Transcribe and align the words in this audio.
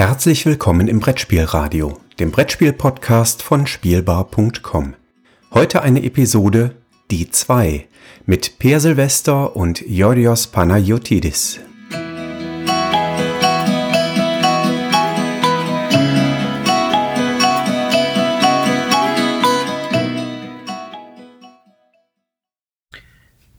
Herzlich 0.00 0.46
willkommen 0.46 0.88
im 0.88 0.98
Brettspielradio, 0.98 2.00
dem 2.18 2.30
Brettspiel-Podcast 2.30 3.42
von 3.42 3.66
Spielbar.com. 3.66 4.94
Heute 5.52 5.82
eine 5.82 6.02
Episode 6.02 6.74
Die 7.10 7.30
2 7.30 7.86
mit 8.24 8.58
Per 8.58 8.80
Silvester 8.80 9.54
und 9.54 9.82
Yorios 9.86 10.46
Panayotidis. 10.46 11.60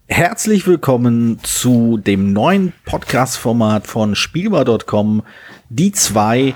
Herzlich 0.08 0.66
willkommen 0.66 1.39
zu 1.44 1.98
dem 1.98 2.34
neuen 2.34 2.73
Podcast-Format 2.86 3.86
von 3.86 4.16
Spielbar.com, 4.16 5.21
die 5.71 5.92
zwei 5.93 6.54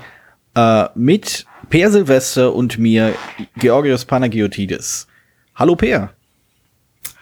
äh, 0.54 0.84
mit 0.94 1.46
Per 1.70 1.90
Silvester 1.90 2.54
und 2.54 2.78
mir, 2.78 3.14
Georgios 3.56 4.04
Panagiotidis. 4.04 5.08
Hallo 5.54 5.74
Per. 5.74 6.12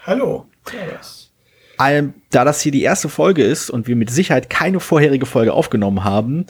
Hallo. 0.04 0.46
Ähm, 1.80 2.14
da 2.30 2.44
das 2.44 2.60
hier 2.60 2.72
die 2.72 2.82
erste 2.82 3.08
Folge 3.08 3.42
ist 3.44 3.70
und 3.70 3.86
wir 3.86 3.96
mit 3.96 4.10
Sicherheit 4.10 4.50
keine 4.50 4.80
vorherige 4.80 5.24
Folge 5.24 5.52
aufgenommen 5.52 6.04
haben, 6.04 6.46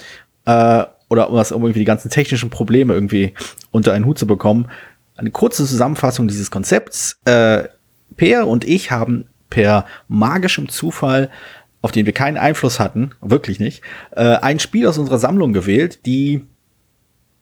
äh, 0.47 0.85
oder 1.09 1.31
um 1.31 1.37
das 1.37 1.51
irgendwie 1.51 1.79
die 1.79 1.85
ganzen 1.85 2.11
technischen 2.11 2.51
Probleme 2.51 2.95
irgendwie 2.95 3.35
unter 3.71 3.93
einen 3.93 4.07
Hut 4.07 4.19
zu 4.19 4.27
bekommen, 4.27 4.71
eine 5.17 5.31
kurze 5.31 5.67
Zusammenfassung 5.67 6.27
dieses 6.27 6.51
Konzepts. 6.51 7.21
Äh, 7.27 7.65
Per 8.17 8.47
und 8.47 8.65
ich 8.65 8.91
haben 8.91 9.27
per 9.51 9.87
magischem 10.09 10.69
Zufall, 10.69 11.31
auf 11.85 11.93
den 11.93 12.07
wir 12.07 12.15
keinen 12.15 12.39
Einfluss 12.39 12.81
hatten, 12.81 13.11
wirklich 13.21 13.61
nicht, 13.61 13.83
äh, 14.13 14.37
ein 14.37 14.59
Spiel 14.59 14.87
aus 14.87 14.97
unserer 14.97 15.19
Sammlung 15.19 15.53
gewählt, 15.53 16.07
die 16.07 16.47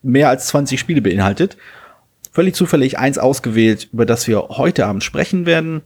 mehr 0.02 0.30
als 0.30 0.48
20 0.48 0.80
Spiele 0.80 1.00
beinhaltet. 1.00 1.56
Völlig 2.32 2.56
zufällig 2.56 2.98
eins 2.98 3.18
ausgewählt, 3.18 3.90
über 3.92 4.04
das 4.04 4.26
wir 4.26 4.48
heute 4.48 4.86
Abend 4.86 5.04
sprechen 5.04 5.46
werden. 5.46 5.82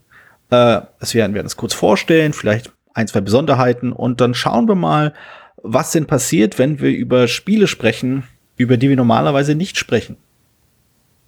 Äh, 0.49 0.81
es 0.99 1.13
werden 1.13 1.35
wir 1.35 1.45
es 1.45 1.55
kurz 1.55 1.75
vorstellen, 1.75 2.33
vielleicht 2.33 2.71
ein, 2.95 3.07
zwei 3.07 3.21
Besonderheiten 3.21 3.91
und 3.91 4.21
dann 4.21 4.33
schauen 4.33 4.67
wir 4.67 4.73
mal, 4.73 5.13
was 5.57 5.91
denn 5.91 6.07
passiert, 6.07 6.57
wenn 6.57 6.79
wir 6.79 6.89
über 6.89 7.27
Spiele 7.27 7.67
sprechen, 7.67 8.23
über 8.55 8.77
die 8.77 8.89
wir 8.89 8.95
normalerweise 8.95 9.53
nicht 9.53 9.77
sprechen. 9.77 10.17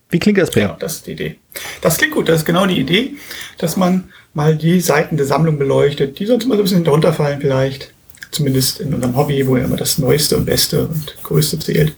Wie 0.09 0.17
klingt 0.17 0.39
das, 0.39 0.49
Per? 0.49 0.65
Genau, 0.69 0.79
das 0.79 0.95
ist 0.95 1.05
die 1.05 1.11
Idee. 1.11 1.35
Das 1.83 1.99
klingt 1.99 2.15
gut, 2.15 2.27
das 2.27 2.39
ist 2.39 2.45
genau 2.45 2.65
die 2.65 2.79
Idee, 2.79 3.17
dass 3.59 3.77
man 3.77 4.09
mal 4.33 4.55
die 4.55 4.79
Seiten 4.79 5.17
der 5.17 5.25
Sammlung 5.25 5.57
beleuchtet, 5.57 6.19
die 6.19 6.25
sonst 6.25 6.45
immer 6.45 6.55
so 6.55 6.61
ein 6.61 6.63
bisschen 6.63 6.83
darunter 6.83 7.13
fallen 7.13 7.41
vielleicht. 7.41 7.91
Zumindest 8.31 8.79
in 8.79 8.93
unserem 8.93 9.15
Hobby, 9.15 9.45
wo 9.47 9.57
ja 9.57 9.65
immer 9.65 9.77
das 9.77 9.97
Neueste 9.97 10.37
und 10.37 10.45
Beste 10.45 10.87
und 10.87 11.15
Größte 11.23 11.57
zählt. 11.57 11.95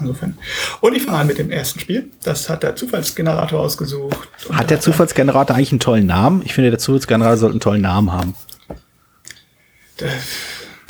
Insofern. 0.00 0.38
Und 0.80 0.94
ich 0.94 1.02
fange 1.04 1.18
an 1.18 1.26
mit 1.26 1.38
dem 1.38 1.50
ersten 1.50 1.78
Spiel. 1.78 2.10
Das 2.24 2.48
hat 2.48 2.62
der 2.62 2.74
Zufallsgenerator 2.74 3.60
ausgesucht. 3.60 4.28
Hat 4.50 4.70
der 4.70 4.80
Zufallsgenerator 4.80 5.54
eigentlich 5.54 5.72
einen 5.72 5.80
tollen 5.80 6.06
Namen? 6.06 6.42
Ich 6.44 6.54
finde, 6.54 6.70
der 6.70 6.78
Zufallsgenerator 6.78 7.36
sollte 7.36 7.52
einen 7.52 7.60
tollen 7.60 7.82
Namen 7.82 8.12
haben. 8.12 8.34
Der, 10.00 10.10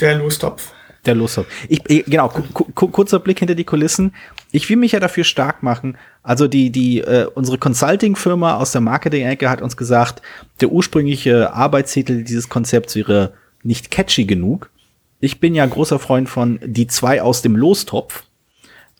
der 0.01 0.15
Lostopf. 0.17 0.73
Der 1.05 1.17
Lostopf. 1.17 1.49
Ich, 1.69 1.83
genau, 1.83 2.29
kurzer 2.29 3.19
Blick 3.19 3.41
hinter 3.41 3.57
die 3.57 3.65
Kulissen. 3.65 4.15
Ich 4.53 4.69
will 4.71 4.77
mich 4.77 4.93
ja 4.93 5.01
dafür 5.01 5.25
stark 5.25 5.65
machen. 5.65 5.99
Also 6.23 6.47
die, 6.47 6.71
die, 6.71 7.01
äh, 7.01 7.27
unsere 7.35 7.59
Consulting-Firma 7.59 8.57
aus 8.57 8.71
der 8.71 8.83
Marketing-Ecke 8.83 9.51
hat 9.51 9.63
uns 9.63 9.77
gesagt, 9.77 10.23
der 10.61 10.71
ursprüngliche 10.71 11.53
Arbeitstitel 11.55 12.23
dieses 12.23 12.49
Konzepts 12.49 12.95
wäre 12.95 13.33
nicht 13.65 13.91
catchy 13.91 14.27
genug. 14.27 14.71
Ich 15.19 15.41
bin 15.41 15.57
ja 15.57 15.67
großer 15.67 15.99
Freund 15.99 16.29
von 16.29 16.61
die 16.65 16.87
zwei 16.87 17.21
aus 17.21 17.43
dem 17.43 17.57
Lostopf. 17.57 18.23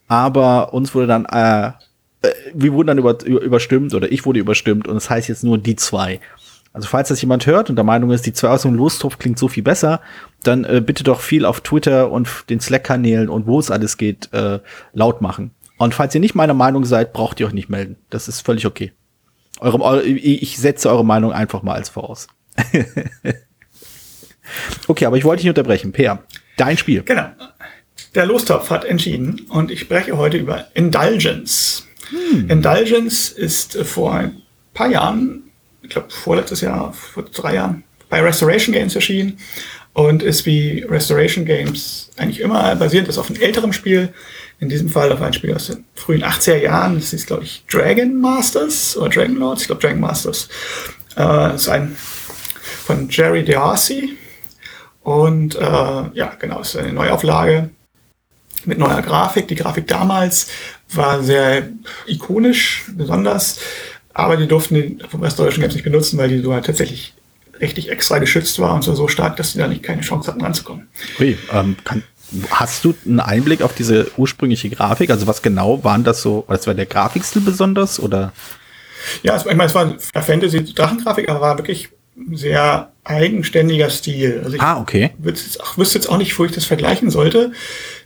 Aber 0.09 0.75
uns 0.75 0.97
wurde 0.97 1.07
dann, 1.07 1.25
äh, 1.27 1.69
äh 2.23 2.35
wir 2.53 2.73
wurden 2.73 2.89
dann 2.89 2.99
über, 2.99 3.25
überstimmt 3.25 3.95
oder 3.95 4.11
ich 4.11 4.27
wurde 4.27 4.41
überstimmt 4.41 4.89
und 4.89 4.97
es 4.97 5.05
das 5.05 5.11
heißt 5.11 5.29
jetzt 5.29 5.45
nur 5.45 5.57
die 5.57 5.77
zwei. 5.77 6.19
Also 6.73 6.89
falls 6.89 7.09
das 7.09 7.21
jemand 7.21 7.47
hört 7.47 7.69
und 7.69 7.77
der 7.77 7.85
Meinung 7.85 8.11
ist, 8.13 8.25
die 8.25 8.33
zwei 8.33 8.49
aus 8.49 8.63
dem 8.63 8.75
Lostopf 8.75 9.19
klingt 9.19 9.39
so 9.39 9.49
viel 9.49 9.63
besser, 9.63 10.01
dann 10.43 10.65
äh, 10.65 10.81
bitte 10.85 11.05
doch 11.05 11.21
viel 11.21 11.45
auf 11.45 11.61
Twitter 11.61 12.11
und 12.11 12.29
den 12.49 12.61
Slack-Kanälen 12.61 13.29
und 13.29 13.47
wo 13.47 13.59
es 13.59 13.71
alles 13.71 13.99
geht, 13.99 14.33
äh, 14.33 14.61
laut 14.95 15.21
machen. 15.21 15.51
Und 15.77 15.95
falls 15.95 16.15
ihr 16.15 16.21
nicht 16.21 16.35
meiner 16.35 16.55
Meinung 16.55 16.85
seid, 16.85 17.13
braucht 17.13 17.41
ihr 17.41 17.47
euch 17.47 17.53
nicht 17.53 17.69
melden. 17.69 17.97
Das 18.09 18.29
ist 18.29 18.41
völlig 18.41 18.67
okay. 18.67 18.93
Eure, 19.61 19.81
eure, 19.81 20.03
ich 20.03 20.59
setze 20.59 20.89
eure 20.89 21.05
Meinung 21.05 21.33
einfach 21.33 21.63
mal 21.63 21.75
als 21.75 21.91
voraus. 21.91 22.29
okay, 24.89 25.05
aber 25.07 25.17
ich 25.17 25.25
wollte 25.25 25.43
dich 25.43 25.49
unterbrechen. 25.49 25.93
Peer, 25.93 26.23
dein 26.57 26.77
Spiel. 26.77 27.03
Genau. 27.03 27.29
Der 28.15 28.27
Lostopf 28.27 28.71
hat 28.71 28.85
entschieden 28.85 29.47
und 29.51 29.71
ich 29.71 29.81
spreche 29.81 30.17
heute 30.17 30.39
über 30.39 30.67
Indulgence. 30.75 31.87
Hm. 32.11 32.49
Indulgence 32.49 33.31
ist 33.31 33.77
vor 33.77 34.15
ein 34.15 34.43
paar 34.75 34.89
Jahren 34.89 35.52
ich 35.83 35.91
glaube, 35.91 36.11
vorletztes 36.11 36.61
Jahr, 36.61 36.93
vor 36.93 37.25
drei 37.25 37.55
Jahren, 37.55 37.85
bei 38.09 38.21
Restoration 38.21 38.75
Games 38.75 38.95
erschienen 38.95 39.39
und 39.95 40.23
ist 40.23 40.47
wie 40.47 40.85
Restoration 40.89 41.45
Games 41.45 42.11
eigentlich 42.17 42.41
immer 42.41 42.75
basierend 42.77 43.09
ist 43.09 43.19
auf 43.19 43.31
einem 43.31 43.41
älteren 43.41 43.73
Spiel. 43.73 44.13
In 44.61 44.69
diesem 44.69 44.89
Fall 44.89 45.11
auf 45.13 45.21
ein 45.21 45.33
Spiel 45.33 45.55
aus 45.55 45.67
den 45.67 45.85
frühen 45.95 46.23
80er 46.23 46.59
Jahren. 46.59 46.95
Das 46.95 47.13
ist, 47.13 47.27
glaube 47.27 47.43
ich, 47.43 47.65
Dragon 47.69 48.21
Masters 48.21 48.97
oder 48.97 49.09
Dragon 49.09 49.37
Lords. 49.37 49.63
Ich 49.63 49.67
glaube, 49.67 49.83
Dragon 49.83 50.01
Masters. 50.01 50.49
Äh, 51.17 51.55
ist 51.57 51.69
ein 51.69 51.97
von 52.85 53.09
Jerry 53.09 53.41
D'Arcy. 53.41 54.11
Und 55.03 55.57
äh, 55.57 55.61
ja, 55.61 56.37
genau, 56.39 56.61
ist 56.61 56.77
eine 56.77 56.93
Neuauflage 56.93 57.71
mit 58.65 58.79
neuer 58.79 59.03
Grafik. 59.03 59.49
Die 59.49 59.57
Grafik 59.57 59.87
damals 59.89 60.49
war 60.93 61.23
sehr 61.23 61.69
ikonisch, 62.07 62.85
besonders. 62.97 63.59
Aber 64.15 64.37
die 64.37 64.47
durften 64.47 64.75
den 64.75 65.03
vom 65.09 65.23
Restoration 65.23 65.61
Games 65.61 65.75
nicht 65.75 65.85
benutzen, 65.85 66.19
weil 66.19 66.29
die 66.29 66.41
so 66.41 66.53
halt 66.53 66.67
tatsächlich 66.67 67.15
richtig 67.61 67.91
extra 67.91 68.19
geschützt 68.19 68.59
war 68.59 68.75
und 68.75 68.83
so, 68.83 68.95
so 68.95 69.09
stark, 69.09 69.37
dass 69.37 69.53
die 69.53 69.59
da 69.59 69.69
nicht 69.69 69.83
keine 69.83 70.03
Chance 70.03 70.29
hatten 70.29 70.43
ranzukommen. 70.43 70.89
Ui, 71.21 71.39
ähm, 71.53 71.77
kann, 71.85 72.03
hast 72.51 72.85
du 72.85 72.95
einen 73.07 73.21
Einblick 73.21 73.63
auf 73.63 73.75
diese 73.75 74.11
ursprüngliche 74.17 74.69
Grafik? 74.71 75.11
Also 75.11 75.27
was 75.27 75.43
genau 75.43 75.83
waren 75.85 76.05
das 76.05 76.23
so? 76.23 76.45
Was 76.49 76.67
war 76.67 76.75
der 76.75 76.87
Grafikstil 76.87 77.43
besonders 77.43 78.01
oder? 78.01 78.33
Ja, 79.23 79.37
ich 79.37 79.45
meine, 79.45 79.65
es 79.65 79.75
war 79.75 79.97
Fantasy-Drachengrafik, 79.99 81.29
aber 81.29 81.41
war 81.41 81.59
wirklich 81.59 81.89
sehr 82.33 82.93
eigenständiger 83.05 83.91
Stil. 83.91 84.43
Also 84.45 84.57
ich 84.57 84.63
ah, 84.63 84.81
okay. 84.81 85.11
wüsste 85.19 85.99
jetzt 85.99 86.09
auch 86.09 86.19
nicht, 86.19 86.39
wo 86.39 86.45
ich 86.45 86.53
das 86.53 86.65
vergleichen 86.65 87.11
sollte. 87.11 87.53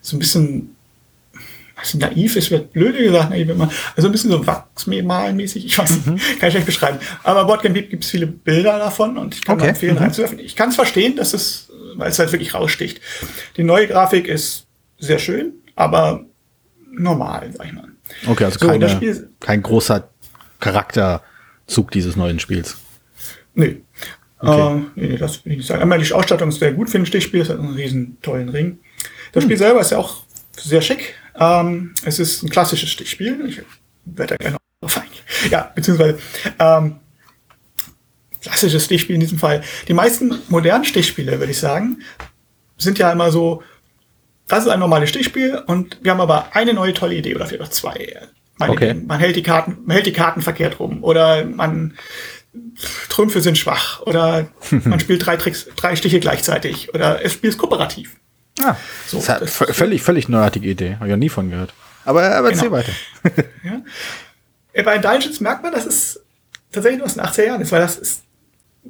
So 0.00 0.17
ein 0.17 0.21
bisschen 0.21 0.75
also 1.86 1.98
naiv 1.98 2.36
ist 2.36 2.50
wird 2.50 2.72
blöde 2.72 3.02
gesagt, 3.02 3.30
naiv 3.30 3.48
immer, 3.48 3.70
also 3.94 4.08
ein 4.08 4.12
bisschen 4.12 4.30
so 4.30 4.47
wachsmalmäßig, 4.47 5.66
ich 5.66 5.78
weiß, 5.78 6.06
mhm. 6.06 6.16
kann 6.38 6.48
ich 6.48 6.50
schlecht 6.50 6.66
beschreiben. 6.66 6.98
Aber 7.22 7.44
Boardgame 7.44 7.82
gibt 7.82 8.04
es 8.04 8.10
viele 8.10 8.26
Bilder 8.26 8.78
davon 8.78 9.16
und 9.16 9.34
ich 9.34 9.44
kann 9.44 9.58
okay. 9.58 9.69
empfehlen, 9.69 9.94
mhm. 9.94 10.02
reinzuwerfen. 10.02 10.38
Ich 10.38 10.56
kann 10.56 10.70
es 10.70 10.75
verstehen, 10.75 11.16
dass 11.16 11.34
es, 11.34 11.70
weil 11.94 12.10
es 12.10 12.19
halt 12.19 12.32
wirklich 12.32 12.54
raussticht. 12.54 13.00
Die 13.56 13.64
neue 13.64 13.86
Grafik 13.86 14.26
ist 14.26 14.66
sehr 14.98 15.19
schön, 15.19 15.52
aber 15.75 16.25
normal, 16.91 17.50
sag 17.52 17.66
ich 17.66 17.72
mal. 17.72 17.88
Okay, 18.26 18.44
also 18.44 18.58
so, 18.58 18.66
keine, 18.66 18.88
Spiel, 18.88 19.30
kein 19.41 19.62
großer 19.62 20.08
Charakterzug 20.60 21.91
dieses 21.92 22.16
neuen 22.16 22.38
Spiels. 22.38 22.76
Nee. 23.54 23.82
Okay. 24.38 24.76
Äh, 24.76 24.82
nee, 24.94 25.16
das 25.16 25.44
will 25.44 25.52
ich 25.52 25.58
nicht 25.58 25.66
sagen. 25.66 25.82
Einmal 25.82 25.98
die 25.98 26.12
Ausstattung 26.12 26.50
ist 26.50 26.58
sehr 26.58 26.72
gut 26.72 26.91
für 26.91 26.98
ein 26.98 27.06
Stichspiel, 27.06 27.41
es 27.41 27.48
hat 27.48 27.58
einen 27.58 27.75
riesen 27.75 28.19
tollen 28.22 28.48
Ring. 28.48 28.78
Das 29.32 29.42
hm. 29.42 29.48
Spiel 29.48 29.56
selber 29.56 29.80
ist 29.80 29.91
ja 29.91 29.98
auch 29.98 30.25
sehr 30.56 30.82
schick. 30.82 31.14
Ähm, 31.38 31.94
es 32.04 32.19
ist 32.19 32.42
ein 32.42 32.50
klassisches 32.50 32.91
Stichspiel. 32.91 33.44
Ich 33.47 33.62
werde 34.04 34.36
da 34.38 34.50
noch 34.50 34.58
drauf 34.80 34.97
eingehen. 34.98 35.24
Ja, 35.50 35.72
beziehungsweise 35.74 36.19
ähm, 36.58 36.97
klassisches 38.41 38.84
Stichspiel 38.84 39.14
in 39.14 39.20
diesem 39.20 39.38
Fall. 39.38 39.62
Die 39.88 39.94
meisten 39.94 40.38
modernen 40.48 40.84
Stichspiele, 40.84 41.38
würde 41.38 41.52
ich 41.52 41.58
sagen, 41.58 42.02
sind 42.78 42.99
ja 42.99 43.11
immer 43.11 43.31
so, 43.31 43.62
das 44.46 44.64
ist 44.64 44.70
ein 44.70 44.81
normales 44.81 45.11
Stichspiel 45.11 45.62
und 45.66 45.99
wir 46.02 46.12
haben 46.12 46.20
aber 46.20 46.55
eine 46.55 46.75
neue 46.75 46.93
tolle 46.94 47.16
Idee 47.16 47.34
oder 47.34 47.46
vielleicht 47.46 47.62
auch 47.62 47.75
zwei. 47.75 48.20
Man, 48.58 48.70
okay. 48.70 48.94
man 48.94 49.19
hält 49.19 49.37
die 49.37 49.43
Karten, 49.43 49.78
man 49.84 49.94
hält 49.94 50.06
die 50.06 50.12
Karten 50.12 50.40
verkehrt 50.40 50.81
rum 50.81 51.02
oder 51.02 51.44
man 51.44 51.96
Trümpfe 53.08 53.40
sind 53.40 53.58
schwach 53.58 54.00
oder 54.02 54.49
man 54.84 55.00
spielt 55.00 55.26
drei 55.26 55.37
Tricks, 55.37 55.69
drei 55.76 55.96
Stiche 55.96 56.20
gleichzeitig 56.20 56.94
oder 56.94 57.25
es 57.25 57.32
spielt 57.34 57.58
kooperativ. 57.58 58.16
Ah, 58.62 58.76
so, 59.06 59.19
das 59.19 59.43
ist 59.43 59.61
das 59.61 59.76
völlig, 59.76 60.03
völlig 60.03 60.29
neuartige 60.29 60.69
Idee. 60.69 60.94
Habe 60.94 61.06
ich 61.06 61.11
ja 61.11 61.17
nie 61.17 61.29
von 61.29 61.50
gehört. 61.50 61.75
Aber, 62.05 62.35
aber 62.35 62.50
erzähl 62.50 62.70
genau. 62.70 62.79
weiter. 62.79 62.93
ja. 63.64 64.82
Bei 64.82 64.99
Dungeons 64.99 65.41
merkt 65.41 65.62
man, 65.62 65.73
dass 65.73 65.87
es 65.87 66.20
tatsächlich 66.73 66.99
nur 66.99 67.06
aus 67.06 67.14
den 67.14 67.25
80er 67.25 67.44
Jahren 67.44 67.61
ist, 67.61 67.73
weil 67.73 67.81
das 67.81 67.97
ist 67.97 68.23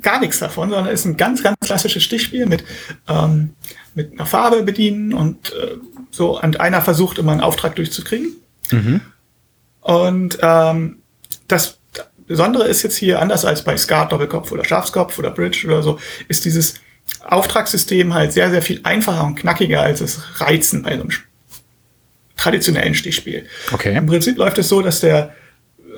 gar 0.03 0.21
nichts 0.21 0.39
davon, 0.39 0.71
sondern 0.71 0.93
es 0.93 1.01
ist 1.01 1.07
ein 1.07 1.17
ganz, 1.17 1.43
ganz 1.43 1.57
klassisches 1.61 2.03
Stichspiel 2.03 2.47
mit, 2.47 2.65
ähm, 3.09 3.55
mit 3.95 4.13
einer 4.13 4.27
Farbe 4.27 4.63
bedienen 4.63 5.15
und 5.15 5.53
äh, 5.53 5.77
so 6.11 6.41
und 6.41 6.61
einer 6.61 6.83
versucht 6.83 7.19
immer 7.19 7.33
einen 7.33 7.41
Auftrag 7.41 7.77
durchzukriegen. 7.77 8.33
Mhm. 8.71 9.01
Und 9.81 10.39
ähm, 10.43 10.99
das 11.49 11.79
Besondere 12.27 12.67
ist 12.67 12.83
jetzt 12.83 12.97
hier, 12.97 13.23
anders 13.23 13.45
als 13.45 13.63
bei 13.63 13.77
Skat, 13.77 14.11
Doppelkopf 14.13 14.51
oder 14.51 14.65
Schafskopf 14.65 15.19
oder 15.19 15.31
Bridge 15.31 15.67
oder 15.67 15.83
so, 15.83 15.99
ist 16.29 16.45
dieses 16.45 16.75
Auftragssystem 17.33 18.15
halt 18.15 18.33
sehr, 18.33 18.51
sehr 18.51 18.63
viel 18.63 18.81
einfacher 18.85 19.25
und 19.25 19.37
knackiger 19.37 19.83
als 19.83 20.01
das 20.01 20.41
Reizen 20.41 20.83
bei 20.83 20.97
so 20.97 21.03
einem 21.03 21.13
traditionellen 22.37 22.95
Stichspiel. 22.95 23.47
Okay. 23.73 23.97
Im 23.97 24.07
Prinzip 24.07 24.37
läuft 24.37 24.59
es 24.59 24.69
so, 24.69 24.83
dass 24.83 25.01
der 25.01 25.35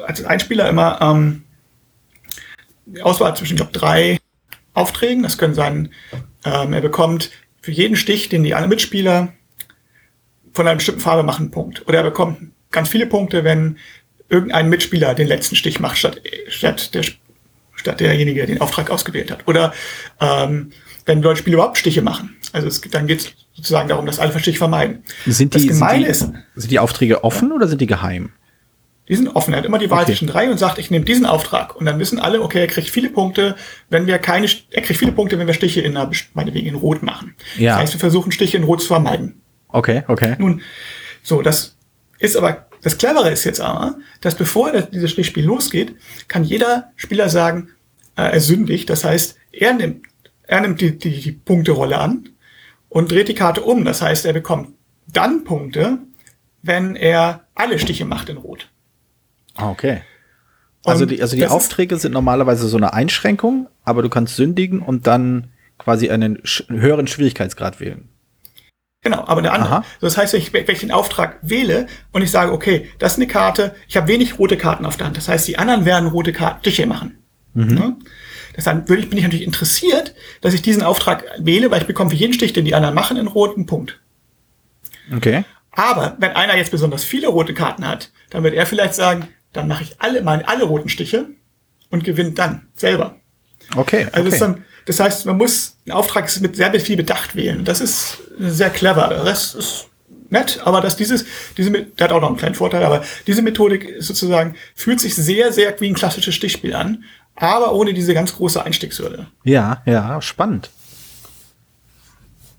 als 0.07 0.25
Einspieler 0.25 0.69
immer 0.69 0.99
ähm, 1.01 1.43
die 2.87 3.03
Auswahl 3.03 3.37
zwischen, 3.37 3.57
glaube, 3.57 3.73
drei 3.73 4.19
Aufträgen. 4.73 5.23
Das 5.23 5.39
können 5.39 5.55
sein, 5.55 5.91
ähm, 6.45 6.73
er 6.73 6.81
bekommt 6.81 7.31
für 7.61 7.73
jeden 7.73 7.97
Stich, 7.97 8.29
den 8.29 8.45
die 8.45 8.55
anderen 8.55 8.71
Mitspieler 8.71 9.33
von 10.53 10.67
einer 10.67 10.77
bestimmten 10.77 11.01
Farbe 11.01 11.23
machen, 11.23 11.43
einen 11.43 11.51
Punkt. 11.51 11.87
Oder 11.87 11.99
er 11.99 12.05
bekommt 12.05 12.53
ganz 12.71 12.89
viele 12.89 13.07
Punkte, 13.07 13.45
wenn 13.45 13.79
irgendein 14.29 14.69
Mitspieler 14.69 15.15
den 15.15 15.27
letzten 15.27 15.57
Stich 15.57 15.81
macht, 15.81 15.99
statt, 15.99 16.21
statt, 16.49 16.95
der, 16.95 17.05
statt 17.75 18.01
derjenige, 18.01 18.39
der 18.39 18.47
den 18.47 18.61
Auftrag 18.61 18.91
ausgewählt 18.91 19.31
hat. 19.31 19.47
Oder 19.47 19.73
ähm, 20.21 20.73
wenn 21.09 21.23
Leute 21.23 21.41
Spiele 21.41 21.55
überhaupt 21.55 21.79
Stiche 21.79 22.03
machen. 22.03 22.37
Also 22.53 22.69
es, 22.69 22.81
dann 22.81 23.07
geht 23.07 23.21
es 23.21 23.33
sozusagen 23.55 23.89
darum, 23.89 24.07
dass 24.07 24.19
alle 24.21 24.39
Stich 24.39 24.59
vermeiden. 24.59 25.03
Sind 25.27 25.55
die, 25.55 25.59
sind 25.73 25.91
die, 25.93 26.13
sind 26.15 26.71
die 26.71 26.79
Aufträge 26.79 27.25
offen 27.25 27.51
oder 27.51 27.67
sind 27.67 27.81
die 27.81 27.87
geheim? 27.87 28.31
Die 29.09 29.17
sind 29.17 29.29
offen. 29.35 29.55
Er 29.55 29.59
hat 29.61 29.65
immer 29.67 29.79
die 29.79 29.91
Wahl 29.91 30.03
Okay. 30.03 30.13
zwischen 30.13 30.29
drei 30.29 30.51
und 30.51 30.59
sagt, 30.59 30.79
ich 30.79 30.91
nehme 30.91 31.05
diesen 31.07 31.25
Auftrag. 31.27 31.75
Und 31.77 31.87
dann 31.87 31.99
wissen 31.99 32.19
alle, 32.19 32.43
okay, 32.43 32.61
er 32.61 32.67
kriegt 32.67 32.91
viele 32.91 33.09
Punkte, 33.09 33.57
wenn 33.89 34.07
wir 34.07 34.19
keine, 34.19 34.47
er 34.71 34.83
kriegt 34.83 34.99
viele 34.99 35.13
Punkte, 35.13 35.39
wenn 35.39 35.47
wir 35.47 35.55
Stiche 35.55 35.81
in 35.81 35.97
einer, 35.97 36.11
meinetwegen 36.35 36.67
in 36.69 36.75
Rot 36.75 37.03
machen. 37.03 37.35
Ja. 37.57 37.73
Das 37.73 37.85
heißt, 37.85 37.95
wir 37.95 38.01
versuchen 38.01 38.33
Stiche 38.33 38.59
in 38.59 38.65
Rot 38.65 38.83
zu 38.83 38.89
vermeiden. 38.89 39.41
Okay, 39.69 40.03
okay. 40.09 40.37
Nun, 40.39 40.61
so, 41.23 41.41
das 41.43 41.77
ist 42.19 42.37
aber, 42.37 42.67
das 42.83 42.99
Clevere 42.99 43.31
ist 43.31 43.45
jetzt 43.45 43.61
aber, 43.63 43.97
dass 44.21 44.35
bevor 44.35 44.73
das- 44.73 44.91
dieses 44.91 45.11
Stichspiel 45.11 45.45
losgeht, 45.45 45.95
kann 46.29 46.45
jeder 46.45 46.93
Spieler 46.97 47.29
sagen, 47.31 47.71
äh, 48.17 48.23
er 48.33 48.41
sündigt. 48.41 48.91
Das 48.91 49.05
heißt, 49.05 49.37
er 49.53 49.73
nimmt, 49.73 50.05
er 50.49 50.61
nimmt 50.63 50.81
die, 50.81 50.99
die, 50.99 51.21
die 51.21 51.33
Punkterolle 51.33 51.99
an 51.99 52.29
und 52.89 53.13
dreht 53.13 53.29
die 53.29 53.35
Karte 53.35 53.63
um. 53.63 53.85
Das 53.85 54.03
heißt, 54.03 54.25
er 54.27 54.33
bekommt 54.33 54.71
dann 55.07 55.45
Punkte, 55.45 55.99
wenn 56.63 56.97
er 56.97 57.45
alle 57.55 57.79
Stiche 57.79 58.05
macht 58.05 58.29
in 58.29 58.37
Rot. 58.39 58.69
Ah, 59.55 59.71
Okay. 59.71 60.03
Also 60.85 61.03
Und 61.03 61.11
die, 61.11 61.21
also 61.21 61.35
die 61.37 61.43
das 61.43 61.51
ist- 61.51 61.55
Aufträge 61.57 61.97
sind 61.99 62.13
normalerweise 62.13 62.67
so 62.69 62.77
eine 62.77 62.93
Einschränkung, 62.95 63.69
aber 63.85 64.03
du 64.03 64.09
kannst 64.09 64.37
sündigen 64.37 64.81
und 64.81 65.07
dann 65.07 65.49
quasi 65.77 66.09
einen 66.09 66.41
höheren 66.69 67.07
Schwierigkeitsgrad 67.09 67.79
wählen. 67.81 68.09
Genau, 69.03 69.19
aber 69.27 69.39
eine 69.39 69.51
andere. 69.53 69.71
Aha. 69.79 69.85
Das 70.01 70.17
heißt, 70.17 70.33
wenn 70.33 70.41
ich, 70.41 70.53
wenn 70.53 70.65
ich 70.69 70.81
den 70.81 70.93
Auftrag 70.93 71.39
wähle 71.43 71.89
und 72.13 72.23
ich 72.23 72.31
sage, 72.31 72.53
okay, 72.53 72.89
das 73.01 73.13
ist 73.13 73.19
eine 73.19 73.27
Karte, 73.27 73.75
ich 73.89 73.97
habe 73.97 74.09
wenig 74.09 74.39
rote 74.39 74.57
Karten 74.57 74.87
auf 74.87 74.97
der 74.97 75.07
Hand. 75.07 75.17
Das 75.17 75.29
heißt, 75.29 75.47
die 75.49 75.59
anderen 75.59 75.85
werden 75.85 76.09
rote 76.09 76.33
Karten 76.33 76.61
Stiche 76.61 76.87
machen. 76.87 77.19
Ne? 77.55 77.97
Deshalb 78.57 78.89
würde 78.89 79.03
ich, 79.03 79.09
bin 79.09 79.19
ich 79.19 79.25
natürlich 79.25 79.47
interessiert, 79.47 80.15
dass 80.41 80.55
ich 80.55 80.63
diesen 80.63 80.83
Auftrag 80.83 81.25
wähle, 81.39 81.71
weil 81.71 81.81
ich 81.81 81.87
bekomme 81.87 82.11
für 82.11 82.17
jeden 82.17 82.33
Stich, 82.33 82.53
den 82.53 82.65
die 82.65 82.75
anderen 82.75 82.95
machen, 82.95 83.17
einen 83.17 83.29
roten 83.29 83.67
Punkt. 83.67 84.01
Okay. 85.15 85.45
Aber 85.71 86.17
wenn 86.19 86.33
einer 86.33 86.57
jetzt 86.57 86.71
besonders 86.71 87.05
viele 87.05 87.29
rote 87.29 87.55
Karten 87.55 87.87
hat, 87.87 88.11
dann 88.31 88.43
wird 88.43 88.55
er 88.55 88.67
vielleicht 88.67 88.95
sagen, 88.95 89.29
dann 89.53 89.69
mache 89.69 89.85
ich 89.85 90.01
alle 90.01 90.23
meine 90.23 90.47
alle 90.49 90.65
roten 90.65 90.89
Stiche 90.89 91.27
und 91.91 92.05
gewinne 92.05 92.33
dann 92.33 92.67
selber. 92.75 93.17
Okay. 93.77 94.07
Also 94.13 94.27
okay. 94.27 94.35
ist 94.35 94.41
dann, 94.41 94.65
das 94.87 95.01
heißt, 95.01 95.27
man 95.27 95.37
muss 95.37 95.77
einen 95.87 95.97
Auftrag 95.97 96.29
mit 96.41 96.57
sehr 96.57 96.81
viel 96.81 96.97
Bedacht 96.97 97.37
wählen. 97.37 97.65
Das 97.65 97.81
ist 97.81 98.19
sehr 98.39 98.71
clever. 98.71 99.25
Rest 99.25 99.55
ist 99.55 99.89
nett, 100.31 100.61
aber 100.65 100.81
dass 100.81 100.97
dieses, 100.97 101.25
diese, 101.57 101.71
der 101.71 102.05
hat 102.05 102.13
auch 102.13 102.21
noch 102.21 102.29
einen 102.29 102.37
kleinen 102.37 102.55
Vorteil, 102.55 102.85
aber 102.85 103.05
diese 103.27 103.43
Methodik 103.43 103.97
sozusagen 104.01 104.55
fühlt 104.75 105.01
sich 105.01 105.15
sehr, 105.15 105.53
sehr 105.53 105.81
wie 105.81 105.89
ein 105.89 105.95
klassisches 105.95 106.35
Stichspiel 106.35 106.75
an, 106.75 107.05
aber 107.41 107.73
ohne 107.73 107.95
diese 107.95 108.15
ganz 108.15 108.35
große 108.35 108.63
Einstiegshürde. 108.63 109.27
Ja, 109.45 109.83
ja, 109.87 110.21
spannend. 110.21 110.71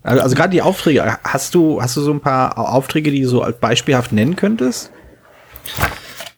Also, 0.02 0.22
also 0.22 0.34
gerade 0.34 0.50
die 0.50 0.62
Aufträge, 0.62 1.18
hast 1.24 1.54
du, 1.54 1.82
hast 1.82 1.96
du 1.96 2.00
so 2.00 2.10
ein 2.12 2.20
paar 2.20 2.58
Au- 2.58 2.64
Aufträge, 2.64 3.10
die 3.10 3.22
du 3.22 3.28
so 3.28 3.42
als 3.42 3.58
beispielhaft 3.58 4.12
nennen 4.12 4.34
könntest? 4.36 4.90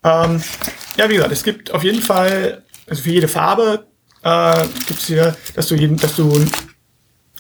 Ähm, 0.03 0.43
ja, 0.97 1.09
wie 1.09 1.15
gesagt, 1.15 1.33
es 1.33 1.45
gibt 1.45 1.71
auf 1.73 1.85
jeden 1.85 2.03
Fall, 2.03 2.65
also 2.89 3.03
für 3.05 3.11
jede 3.11 3.29
Farbe 3.29 3.87
äh, 4.25 4.67
gibt's 4.89 5.07
hier, 5.07 5.37
dass 5.55 5.69
du 5.69 5.77
jeden, 5.77 5.97
dass 5.97 6.17
du 6.17 6.45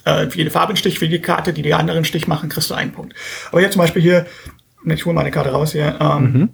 äh, 0.04 0.30
für 0.30 0.38
jede 0.38 0.52
Farbe 0.52 0.68
einen 0.68 0.76
Stich, 0.76 1.00
für 1.00 1.06
jede 1.06 1.20
Karte, 1.20 1.52
die 1.52 1.62
die 1.62 1.74
anderen 1.74 2.04
Stich 2.04 2.28
machen, 2.28 2.48
kriegst 2.48 2.70
du 2.70 2.74
einen 2.74 2.92
Punkt. 2.92 3.14
Aber 3.50 3.60
hier 3.60 3.70
zum 3.72 3.80
Beispiel 3.80 4.02
hier, 4.02 4.26
ich 4.84 5.04
hole 5.04 5.14
meine 5.14 5.32
Karte 5.32 5.50
raus 5.50 5.72
hier, 5.72 5.98
ähm, 6.00 6.50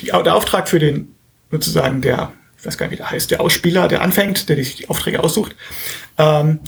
die, 0.00 0.06
der 0.06 0.34
Auftrag 0.34 0.66
für 0.68 0.78
den, 0.78 1.14
sozusagen 1.50 2.00
der, 2.00 2.32
ich 2.58 2.66
weiß 2.66 2.78
gar 2.78 2.86
nicht, 2.86 2.92
wie 2.92 2.96
der 2.96 3.10
heißt, 3.10 3.30
der 3.30 3.40
Ausspieler, 3.40 3.88
der 3.88 4.02
anfängt, 4.02 4.48
der 4.48 4.56
sich 4.56 4.76
die 4.76 4.88
Aufträge 4.88 5.22
aussucht, 5.22 5.56
ähm, 6.18 6.60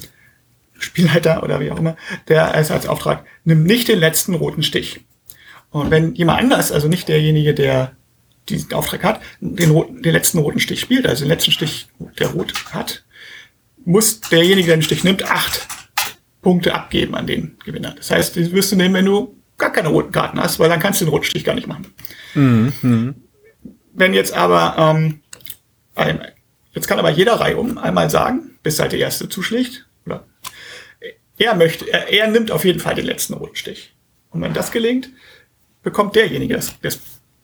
Spielleiter 0.79 1.43
oder 1.43 1.61
wie 1.61 1.71
auch 1.71 1.79
immer, 1.79 1.97
der 2.29 2.55
ist 2.55 2.71
als 2.71 2.87
Auftrag, 2.87 3.25
nimm 3.45 3.63
nicht 3.65 3.89
den 3.89 4.01
letzten 4.01 4.35
roten 4.35 4.63
Stich. 4.63 5.01
Und 5.71 5.91
wenn 5.91 6.15
jemand 6.15 6.41
anders, 6.41 6.73
also 6.73 6.89
nicht 6.89 7.09
derjenige, 7.09 7.55
der 7.55 7.93
diesen 8.49 8.73
Auftrag 8.73 9.05
hat, 9.05 9.21
den, 9.41 9.71
roten, 9.71 10.03
den 10.03 10.13
letzten 10.13 10.39
roten 10.39 10.61
Stich 10.61 10.81
spielt, 10.81 11.07
also 11.07 11.25
den 11.25 11.31
letzten 11.31 11.53
Stich, 11.53 11.89
der 12.19 12.29
rot 12.29 12.53
hat, 12.73 13.05
muss 13.85 14.21
derjenige, 14.21 14.67
der 14.67 14.77
den 14.77 14.83
Stich 14.83 15.05
nimmt, 15.05 15.31
acht 15.31 15.67
Punkte 16.43 16.75
abgeben 16.75 17.15
an 17.15 17.27
den 17.27 17.57
Gewinner. 17.65 17.95
Das 17.97 18.11
heißt, 18.11 18.37
die 18.37 18.53
wirst 18.53 18.73
du 18.73 18.77
nehmen, 18.77 18.95
wenn 18.95 19.05
du 19.05 19.37
gar 19.57 19.73
keine 19.73 19.89
roten 19.89 20.11
Karten 20.13 20.41
hast, 20.41 20.59
weil 20.59 20.69
dann 20.69 20.81
kannst 20.81 21.01
du 21.01 21.05
den 21.05 21.13
roten 21.13 21.25
Stich 21.25 21.45
gar 21.45 21.55
nicht 21.55 21.69
machen. 21.69 21.87
Wenn 23.95 24.15
jetzt 24.15 24.33
aber, 24.35 24.77
ähm, 24.79 25.21
jetzt 26.73 26.89
kann 26.89 26.99
aber 26.99 27.11
jeder 27.11 27.35
Reihe 27.35 27.57
um 27.57 27.79
einmal 27.79 28.11
sagen, 28.11 28.59
bis 28.63 28.79
halt 28.79 28.93
der 28.93 29.01
erste 29.01 29.29
zuschlägt, 29.29 29.87
oder 30.07 30.25
er 31.39 31.55
möchte, 31.55 31.91
er, 31.91 32.13
er 32.13 32.29
nimmt 32.29 32.51
auf 32.51 32.65
jeden 32.65 32.81
Fall 32.81 32.95
den 32.95 33.07
letzten 33.07 33.35
roten 33.35 33.57
Stich. 33.57 33.95
Und 34.31 34.41
wenn 34.41 34.55
das 34.55 34.71
gelingt, 34.73 35.11
bekommt 35.83 36.17
derjenige 36.17 36.55
das, 36.55 36.75
das, 36.81 36.99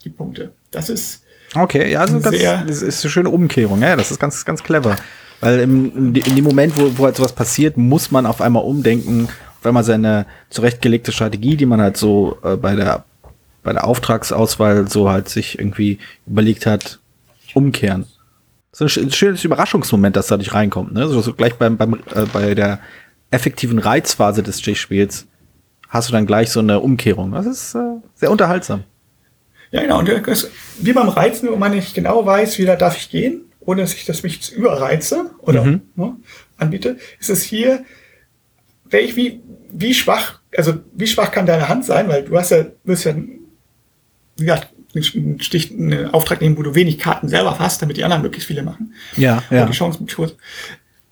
die 0.04 0.10
Punkte. 0.10 0.54
Das 0.70 0.88
ist, 0.88 1.24
Okay, 1.54 1.90
ja, 1.90 2.00
also 2.00 2.20
ganz, 2.20 2.38
das 2.38 2.82
ist 2.82 3.04
eine 3.04 3.10
schöne 3.10 3.30
Umkehrung, 3.30 3.80
ja, 3.80 3.96
das 3.96 4.10
ist 4.10 4.20
ganz, 4.20 4.44
ganz 4.44 4.62
clever. 4.62 4.96
Weil 5.40 5.60
im, 5.60 6.14
in 6.14 6.36
dem 6.36 6.44
Moment, 6.44 6.78
wo, 6.78 6.98
wo 6.98 7.04
halt 7.04 7.16
sowas 7.16 7.32
passiert, 7.32 7.76
muss 7.76 8.10
man 8.10 8.26
auf 8.26 8.40
einmal 8.40 8.64
umdenken, 8.64 9.28
auf 9.58 9.66
einmal 9.66 9.84
seine 9.84 10.26
zurechtgelegte 10.50 11.12
Strategie, 11.12 11.56
die 11.56 11.66
man 11.66 11.80
halt 11.80 11.96
so 11.96 12.38
äh, 12.44 12.56
bei 12.56 12.74
der 12.74 13.04
bei 13.62 13.72
der 13.72 13.84
Auftragsauswahl 13.84 14.88
so 14.88 15.10
halt 15.10 15.28
sich 15.28 15.58
irgendwie 15.58 15.98
überlegt 16.26 16.66
hat, 16.66 17.00
umkehren. 17.54 18.06
So 18.72 18.84
ein, 18.84 18.88
sch- 18.88 19.02
ein 19.02 19.10
schönes 19.10 19.44
Überraschungsmoment, 19.44 20.14
das 20.16 20.28
dadurch 20.28 20.52
reinkommt, 20.54 20.92
ne? 20.92 21.08
So, 21.08 21.20
so 21.20 21.32
gleich 21.34 21.54
beim, 21.54 21.76
beim 21.76 21.94
äh, 22.14 22.26
bei 22.32 22.54
der 22.54 22.80
effektiven 23.30 23.78
Reizphase 23.78 24.42
des 24.42 24.60
Stichspiels 24.60 25.26
hast 25.88 26.08
du 26.08 26.12
dann 26.12 26.26
gleich 26.26 26.50
so 26.50 26.60
eine 26.60 26.80
Umkehrung. 26.80 27.32
Das 27.32 27.46
ist 27.46 27.74
äh, 27.74 27.78
sehr 28.14 28.30
unterhaltsam. 28.30 28.84
ja 29.70 29.82
genau, 29.82 29.98
und 29.98 30.08
das, 30.26 30.48
wie 30.80 30.92
beim 30.92 31.08
Reizen, 31.08 31.48
wo 31.50 31.56
man 31.56 31.72
nicht 31.72 31.94
genau 31.94 32.24
weiß, 32.24 32.58
wie 32.58 32.64
da 32.66 32.76
darf 32.76 32.96
ich 32.96 33.10
gehen, 33.10 33.42
ohne 33.60 33.82
dass 33.82 33.94
ich 33.94 34.04
das 34.06 34.22
mich 34.22 34.52
überreize 34.52 35.30
oder 35.40 35.64
ne, 35.96 36.16
anbiete, 36.58 36.96
ist 37.20 37.30
es 37.30 37.42
hier, 37.42 37.84
welch, 38.84 39.16
wie, 39.16 39.42
wie 39.70 39.92
schwach, 39.94 40.40
also 40.56 40.74
wie 40.94 41.06
schwach 41.06 41.30
kann 41.32 41.44
deine 41.46 41.68
Hand 41.68 41.84
sein, 41.84 42.08
weil 42.08 42.22
du 42.24 42.38
hast 42.38 42.50
ja, 42.50 42.64
wirst 42.84 43.04
ja, 43.04 43.14
wie 44.38 44.44
gesagt, 44.46 44.68
einen 44.94 45.40
Stich, 45.40 45.70
einen 45.70 46.10
Auftrag 46.14 46.40
nehmen, 46.40 46.56
wo 46.56 46.62
du 46.62 46.74
wenig 46.74 46.98
Karten 46.98 47.28
selber 47.28 47.58
hast, 47.58 47.82
damit 47.82 47.96
die 47.98 48.04
anderen 48.04 48.22
möglichst 48.22 48.46
viele 48.48 48.62
machen. 48.62 48.94
Ja, 49.16 49.42
ja. 49.50 49.62
Und 49.62 49.72
die 49.72 49.76
Chance 49.76 49.98
kurz. 50.14 50.34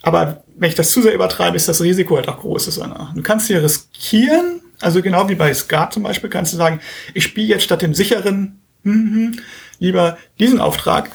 Aber 0.02 0.44
wenn 0.56 0.68
ich 0.70 0.74
das 0.76 0.90
zu 0.90 1.02
sehr 1.02 1.14
übertreibe, 1.14 1.56
ist 1.56 1.68
das 1.68 1.82
Risiko 1.82 2.16
halt 2.16 2.28
auch 2.28 2.40
groß. 2.40 2.68
Ist 2.68 2.78
eine- 2.80 3.10
Du 3.14 3.22
kannst 3.22 3.48
hier 3.48 3.62
riskieren, 3.62 4.60
also 4.80 5.02
genau 5.02 5.28
wie 5.28 5.34
bei 5.34 5.52
Skat 5.52 5.92
zum 5.92 6.04
Beispiel, 6.04 6.30
kannst 6.30 6.52
du 6.52 6.56
sagen, 6.56 6.80
ich 7.12 7.24
spiele 7.24 7.48
jetzt 7.48 7.64
statt 7.64 7.82
dem 7.82 7.92
sicheren 7.94 8.60
mhm, 8.82 9.40
lieber 9.78 10.16
diesen 10.38 10.60
Auftrag, 10.60 11.10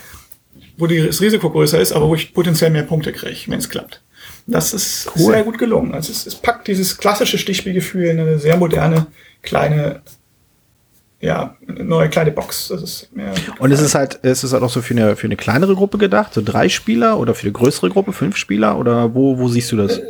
wo 0.77 0.87
das 0.87 1.21
Risiko 1.21 1.49
größer 1.49 1.79
ist, 1.79 1.93
aber 1.93 2.07
wo 2.09 2.15
ich 2.15 2.33
potenziell 2.33 2.69
mehr 2.69 2.83
Punkte 2.83 3.11
kriege, 3.13 3.39
wenn 3.47 3.59
es 3.59 3.69
klappt. 3.69 4.01
Das 4.47 4.73
ist 4.73 5.09
Cool. 5.15 5.31
sehr 5.33 5.43
gut 5.43 5.57
gelungen. 5.57 5.93
Also 5.93 6.11
es, 6.11 6.25
es 6.27 6.35
packt 6.35 6.67
dieses 6.67 6.97
klassische 6.97 7.37
Stichspielgefühl 7.37 8.05
in 8.07 8.19
eine 8.19 8.39
sehr 8.39 8.57
moderne, 8.57 9.07
kleine, 9.41 10.01
ja, 11.21 11.55
eine 11.67 11.83
neue 11.83 12.09
kleine 12.09 12.31
Box. 12.31 12.69
Das 12.69 12.81
ist 12.81 13.15
mir 13.15 13.31
Und 13.59 13.71
es 13.71 13.81
ist 13.81 13.95
halt, 13.95 14.19
es 14.23 14.43
ist 14.43 14.53
halt 14.53 14.63
auch 14.63 14.69
so 14.69 14.81
für 14.81 14.93
eine, 14.93 15.15
für 15.15 15.27
eine 15.27 15.37
kleinere 15.37 15.75
Gruppe 15.75 15.97
gedacht, 15.97 16.33
so 16.33 16.41
drei 16.43 16.67
Spieler 16.67 17.19
oder 17.19 17.33
für 17.35 17.43
eine 17.43 17.51
größere 17.51 17.89
Gruppe, 17.89 18.11
fünf 18.11 18.37
Spieler 18.37 18.77
oder 18.77 19.13
wo, 19.13 19.37
wo 19.37 19.47
siehst 19.47 19.71
du 19.71 19.77
das? 19.77 20.01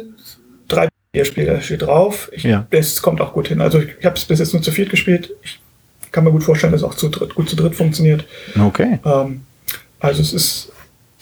drei 0.68 0.88
Spieler 1.24 1.60
steht 1.62 1.82
drauf. 1.82 2.30
Ich, 2.34 2.44
Ja. 2.44 2.65
Es 2.70 3.01
kommt 3.01 3.20
auch 3.22 3.34
gut 3.34 3.50
hin. 3.50 3.62
Also 3.62 3.80
ich 3.82 4.06
habe 4.06 4.15
es 4.15 4.25
bis 4.25 4.39
jetzt 4.39 4.53
nur 4.53 4.62
zu 4.62 4.72
viert 4.72 4.89
gespielt. 4.89 5.32
Ich 5.44 5.60
kann 6.12 6.24
mir 6.24 6.32
gut 6.32 6.44
vorstellen, 6.44 6.72
dass 6.72 6.82
es 6.82 6.88
auch 6.88 6.96
zu 6.96 7.10
dritt, 7.10 7.36
gut 7.36 7.50
zu 7.50 7.56
dritt 7.56 7.75
funktioniert. 7.75 8.25
Okay. 8.58 9.00
Ähm, 9.06 9.41
also 10.00 10.22
es 10.22 10.34
ist 10.34 10.72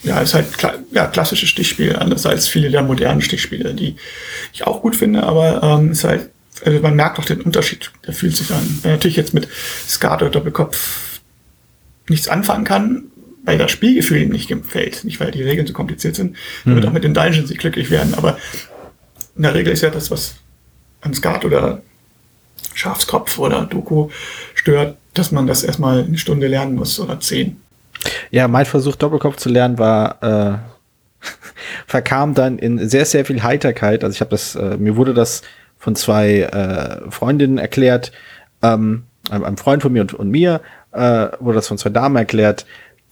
ja, 0.02 0.22
es 0.22 0.30
ist 0.30 0.34
halt 0.34 0.56
kla 0.56 0.74
ja, 0.92 1.06
klassisches 1.06 1.48
Stichspiel, 1.48 1.94
anders 1.94 2.24
als 2.24 2.48
viele 2.48 2.70
der 2.70 2.82
modernen 2.82 3.20
Stichspiele, 3.20 3.74
die 3.74 3.96
ich 4.52 4.66
auch 4.66 4.80
gut 4.80 4.96
finde, 4.96 5.22
aber 5.22 5.62
ähm, 5.62 5.90
es 5.90 5.98
ist 5.98 6.04
halt, 6.04 6.30
also 6.64 6.80
man 6.80 6.96
merkt 6.96 7.18
auch 7.18 7.24
den 7.24 7.40
Unterschied. 7.40 7.90
Der 8.06 8.14
fühlt 8.14 8.36
sich 8.36 8.50
an. 8.52 8.78
Wer 8.82 8.92
natürlich 8.92 9.16
jetzt 9.16 9.34
mit 9.34 9.48
Skat 9.88 10.22
oder 10.22 10.30
Doppelkopf 10.30 11.20
nichts 12.08 12.28
anfangen 12.28 12.64
kann, 12.64 13.04
weil 13.44 13.58
das 13.58 13.70
Spielgefühl 13.70 14.22
ihm 14.22 14.30
nicht 14.30 14.48
gefällt, 14.48 15.04
nicht 15.04 15.20
weil 15.20 15.30
die 15.30 15.42
Regeln 15.42 15.66
so 15.66 15.72
kompliziert 15.72 16.16
sind, 16.16 16.36
mhm. 16.64 16.74
wird 16.74 16.86
auch 16.86 16.92
mit 16.92 17.04
den 17.04 17.14
Dungeons 17.14 17.48
nicht 17.48 17.60
glücklich 17.60 17.90
werden. 17.90 18.14
Aber 18.14 18.38
in 19.36 19.42
der 19.42 19.54
Regel 19.54 19.72
ist 19.72 19.82
ja 19.82 19.90
das, 19.90 20.10
was 20.10 20.34
an 21.00 21.14
Skat 21.14 21.44
oder 21.44 21.82
Schafskopf 22.74 23.38
oder 23.38 23.62
Doku 23.62 24.10
stört, 24.54 24.96
dass 25.14 25.32
man 25.32 25.46
das 25.46 25.62
erstmal 25.62 26.04
eine 26.04 26.18
Stunde 26.18 26.46
lernen 26.46 26.74
muss 26.74 27.00
oder 27.00 27.18
zehn. 27.20 27.60
Ja, 28.30 28.48
mein 28.48 28.66
Versuch, 28.66 28.96
Doppelkopf 28.96 29.36
zu 29.36 29.48
lernen, 29.48 29.78
war 29.78 30.22
äh, 30.22 31.26
verkam 31.86 32.34
dann 32.34 32.58
in 32.58 32.88
sehr, 32.88 33.04
sehr 33.04 33.24
viel 33.24 33.42
Heiterkeit. 33.42 34.04
Also 34.04 34.14
ich 34.14 34.20
habe 34.20 34.30
das, 34.30 34.54
äh, 34.54 34.76
mir 34.76 34.96
wurde 34.96 35.14
das 35.14 35.42
von 35.80 35.96
zwei 35.96 36.42
äh, 36.42 37.10
Freundinnen 37.10 37.58
erklärt, 37.58 38.12
ähm, 38.62 39.04
einem 39.30 39.56
Freund 39.56 39.82
von 39.82 39.92
mir 39.92 40.02
und, 40.02 40.14
und 40.14 40.30
mir, 40.30 40.60
äh, 40.92 41.28
wurde 41.40 41.56
das 41.56 41.68
von 41.68 41.78
zwei 41.78 41.90
Damen 41.90 42.16
erklärt, 42.16 42.66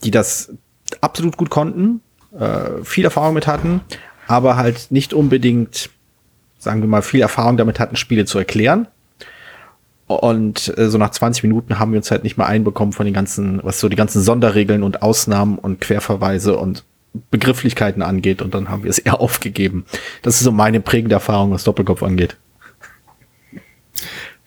die 0.05 0.11
das 0.11 0.53
absolut 1.01 1.37
gut 1.37 1.51
konnten, 1.51 2.03
äh, 2.39 2.85
viel 2.85 3.05
Erfahrung 3.05 3.35
mit 3.35 3.47
hatten, 3.47 3.81
aber 4.27 4.57
halt 4.57 4.91
nicht 4.91 5.15
unbedingt, 5.15 5.91
sagen 6.59 6.83
wir 6.83 6.89
mal, 6.89 7.03
viel 7.03 7.23
Erfahrung 7.23 7.57
damit 7.57 7.81
hatten, 7.81 7.97
Spiele 7.97 8.27
zu 8.27 8.39
erklären. 8.39 8.87
Und 10.07 10.77
äh, 10.79 10.89
so 10.89 10.99
nach 10.99 11.11
20 11.11 11.43
Minuten 11.45 11.79
haben 11.79 11.93
wir 11.93 11.99
uns 11.99 12.11
halt 12.11 12.23
nicht 12.23 12.37
mehr 12.37 12.47
einbekommen 12.47 12.93
von 12.93 13.07
den 13.07 13.15
ganzen, 13.15 13.61
was 13.63 13.81
so 13.81 13.89
die 13.89 13.97
ganzen 13.97 14.23
Sonderregeln 14.23 14.83
und 14.83 15.03
Ausnahmen 15.03 15.59
und 15.59 15.81
Querverweise 15.81 16.57
und 16.59 16.85
Begrifflichkeiten 17.31 18.03
angeht. 18.03 18.43
Und 18.43 18.55
dann 18.55 18.69
haben 18.69 18.85
wir 18.85 18.91
es 18.91 18.99
eher 18.99 19.21
aufgegeben. 19.21 19.85
Das 20.23 20.37
ist 20.37 20.45
so 20.45 20.53
meine 20.53 20.81
prägende 20.81 21.15
Erfahrung, 21.15 21.53
was 21.53 21.65
Doppelkopf 21.65 22.03
angeht. 22.03 22.37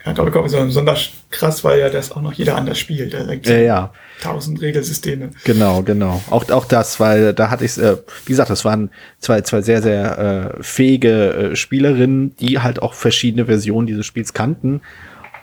Ja, 0.06 0.14
Doppelkopf 0.14 0.48
ist 0.48 0.54
besonders 0.54 1.10
krass, 1.30 1.64
weil 1.64 1.80
ja 1.80 1.90
das 1.90 2.12
auch 2.12 2.22
noch 2.22 2.34
jeder 2.34 2.56
anders 2.56 2.80
spielt. 2.80 3.14
Da 3.14 3.32
ja, 3.32 3.58
ja. 3.58 3.94
Tausend 4.20 4.62
Regelsysteme. 4.62 5.32
Genau, 5.44 5.84
genau. 5.84 6.22
Auch, 6.30 6.50
auch 6.50 6.66
das, 6.66 7.00
weil 7.00 7.34
da 7.34 7.50
hatte 7.50 7.66
ich 7.66 7.78
äh, 7.78 7.98
wie 8.26 8.32
gesagt, 8.32 8.50
das 8.50 8.66
waren 8.66 8.90
zwei, 9.20 9.42
zwei 9.42 9.62
sehr, 9.62 9.82
sehr 9.82 10.54
äh, 10.60 10.64
fähige 10.64 11.52
äh, 11.52 11.56
Spielerinnen, 11.56 12.36
die 12.38 12.60
halt 12.60 12.82
auch 12.82 12.94
verschiedene 12.94 13.46
Versionen 13.46 13.88
dieses 13.88 14.06
Spiels 14.06 14.34
kannten 14.34 14.82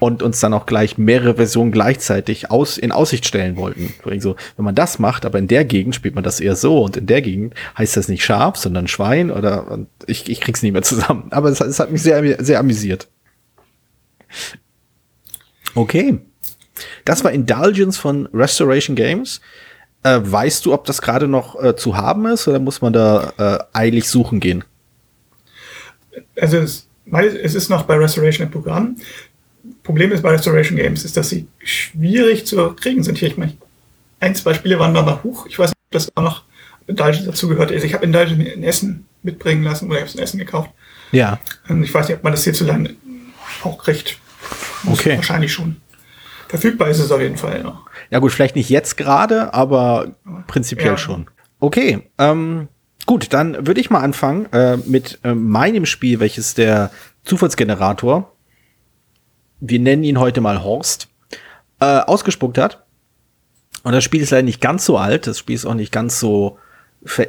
und 0.01 0.23
uns 0.23 0.41
dann 0.41 0.55
auch 0.55 0.67
gleich 0.67 0.99
mehrere 0.99 1.37
Versionen 1.37 1.73
gleichzeitig 1.73 2.51
aus, 2.51 2.79
in 2.79 2.93
Aussicht 2.93 3.27
stellen 3.27 3.57
wollten. 3.57 3.95
So, 4.21 4.37
wenn 4.57 4.65
man 4.65 4.75
das 4.75 4.99
macht, 4.99 5.25
aber 5.25 5.39
in 5.39 5.49
der 5.49 5.65
Gegend 5.65 5.95
spielt 5.95 6.15
man 6.15 6.25
das 6.25 6.41
eher 6.41 6.57
so 6.57 6.83
und 6.83 6.97
in 6.97 7.07
der 7.07 7.23
Gegend 7.23 7.55
heißt 7.77 7.97
das 7.97 8.09
nicht 8.09 8.25
Schaf, 8.25 8.57
sondern 8.57 8.89
Schwein 8.89 9.31
oder 9.31 9.87
ich, 10.07 10.29
ich 10.29 10.41
krieg's 10.41 10.63
nicht 10.63 10.73
mehr 10.73 10.83
zusammen. 10.83 11.29
Aber 11.31 11.49
es, 11.49 11.61
es 11.61 11.81
hat 11.81 11.91
mich 11.91 12.03
sehr, 12.03 12.43
sehr 12.45 12.61
amüsiert. 12.61 13.09
Okay. 15.75 16.19
Das 17.05 17.25
war 17.25 17.33
Indulgence 17.33 17.97
von 17.97 18.27
Restoration 18.33 18.97
Games. 18.97 19.41
Äh, 20.03 20.21
weißt 20.23 20.65
du, 20.65 20.73
ob 20.73 20.85
das 20.85 21.03
gerade 21.03 21.27
noch 21.27 21.63
äh, 21.63 21.75
zu 21.75 21.97
haben 21.97 22.27
ist 22.27 22.47
oder 22.47 22.59
muss 22.59 22.81
man 22.81 22.93
da 22.93 23.33
äh, 23.73 23.77
eilig 23.77 24.09
suchen 24.09 24.41
gehen? 24.41 24.65
Also 26.41 26.59
es, 26.59 26.89
es 27.43 27.55
ist 27.55 27.69
noch 27.69 27.83
bei 27.83 27.97
Restoration 27.97 28.47
im 28.47 28.53
Programm. 28.53 28.97
Problem 29.83 30.13
ist 30.13 30.23
bei 30.23 30.31
Restoration 30.31 30.77
Games, 30.77 31.05
ist, 31.05 31.17
dass 31.17 31.31
sie 31.31 31.47
schwierig 31.59 32.47
zu 32.47 32.75
kriegen 32.75 33.03
sind. 33.03 33.19
Hier, 33.19 33.29
ich 33.29 33.37
meine, 33.37 33.55
ein, 34.21 34.35
zwei 34.35 34.55
Spiele 34.55 34.79
waren 34.79 34.95
da 34.95 35.03
mal 35.03 35.23
hoch. 35.23 35.47
Ich 35.47 35.59
weiß 35.59 35.71
nicht, 35.71 35.79
ob 35.87 35.93
das 35.93 36.17
auch 36.17 36.23
noch 36.23 36.45
Indulgence 36.87 37.27
dazu 37.27 37.49
gehört. 37.49 37.73
Also 37.73 37.85
ich 37.85 37.95
habe 37.95 38.05
Indulgence 38.05 38.53
in 38.53 38.63
Essen 38.63 39.07
mitbringen 39.23 39.65
lassen 39.65 39.87
oder 39.87 39.97
ich 39.97 40.01
habe 40.03 40.11
es 40.11 40.15
in 40.15 40.23
Essen 40.23 40.39
gekauft. 40.39 40.71
Ja. 41.13 41.41
Und 41.69 41.83
ich 41.83 41.93
weiß 41.93 42.09
nicht, 42.09 42.19
ob 42.19 42.25
man 42.25 42.33
das 42.33 42.45
hierzulande 42.45 42.95
auch 43.65 43.79
kriegt. 43.79 44.19
Muss 44.83 45.01
okay. 45.01 45.17
Wahrscheinlich 45.17 45.53
schon. 45.53 45.77
Verfügbar 46.49 46.89
ist 46.89 46.99
es 46.99 47.11
auf 47.11 47.21
jeden 47.21 47.37
Fall 47.37 47.63
noch. 47.63 47.87
Ja 48.11 48.21
gut, 48.21 48.33
vielleicht 48.33 48.57
nicht 48.57 48.71
jetzt 48.71 48.97
gerade, 48.97 49.53
aber 49.53 50.17
prinzipiell 50.47 50.93
ja. 50.93 50.97
schon. 50.97 51.29
Okay, 51.61 52.11
ähm, 52.17 52.69
gut, 53.05 53.33
dann 53.33 53.67
würde 53.67 53.81
ich 53.81 53.91
mal 53.91 54.01
anfangen 54.01 54.47
äh, 54.53 54.79
mit 54.79 55.19
äh, 55.25 55.35
meinem 55.35 55.85
Spiel, 55.85 56.21
welches 56.21 56.55
der 56.55 56.91
Zufallsgenerator 57.25 58.33
wir 59.61 59.81
nennen 59.81 60.05
ihn 60.05 60.21
heute 60.21 60.41
mal 60.41 60.63
Horst, 60.63 61.09
äh, 61.81 61.85
ausgespuckt 61.85 62.59
hat. 62.59 62.85
Und 63.83 63.93
das 63.93 64.05
Spiel 64.05 64.23
ist 64.23 64.31
leider 64.31 64.43
nicht 64.43 64.61
ganz 64.61 64.85
so 64.85 64.99
alt, 64.99 65.27
das 65.27 65.39
Spiel 65.39 65.55
ist 65.55 65.67
auch 65.67 65.75
nicht 65.75 65.93
ganz 65.93 66.19
so 66.19 66.59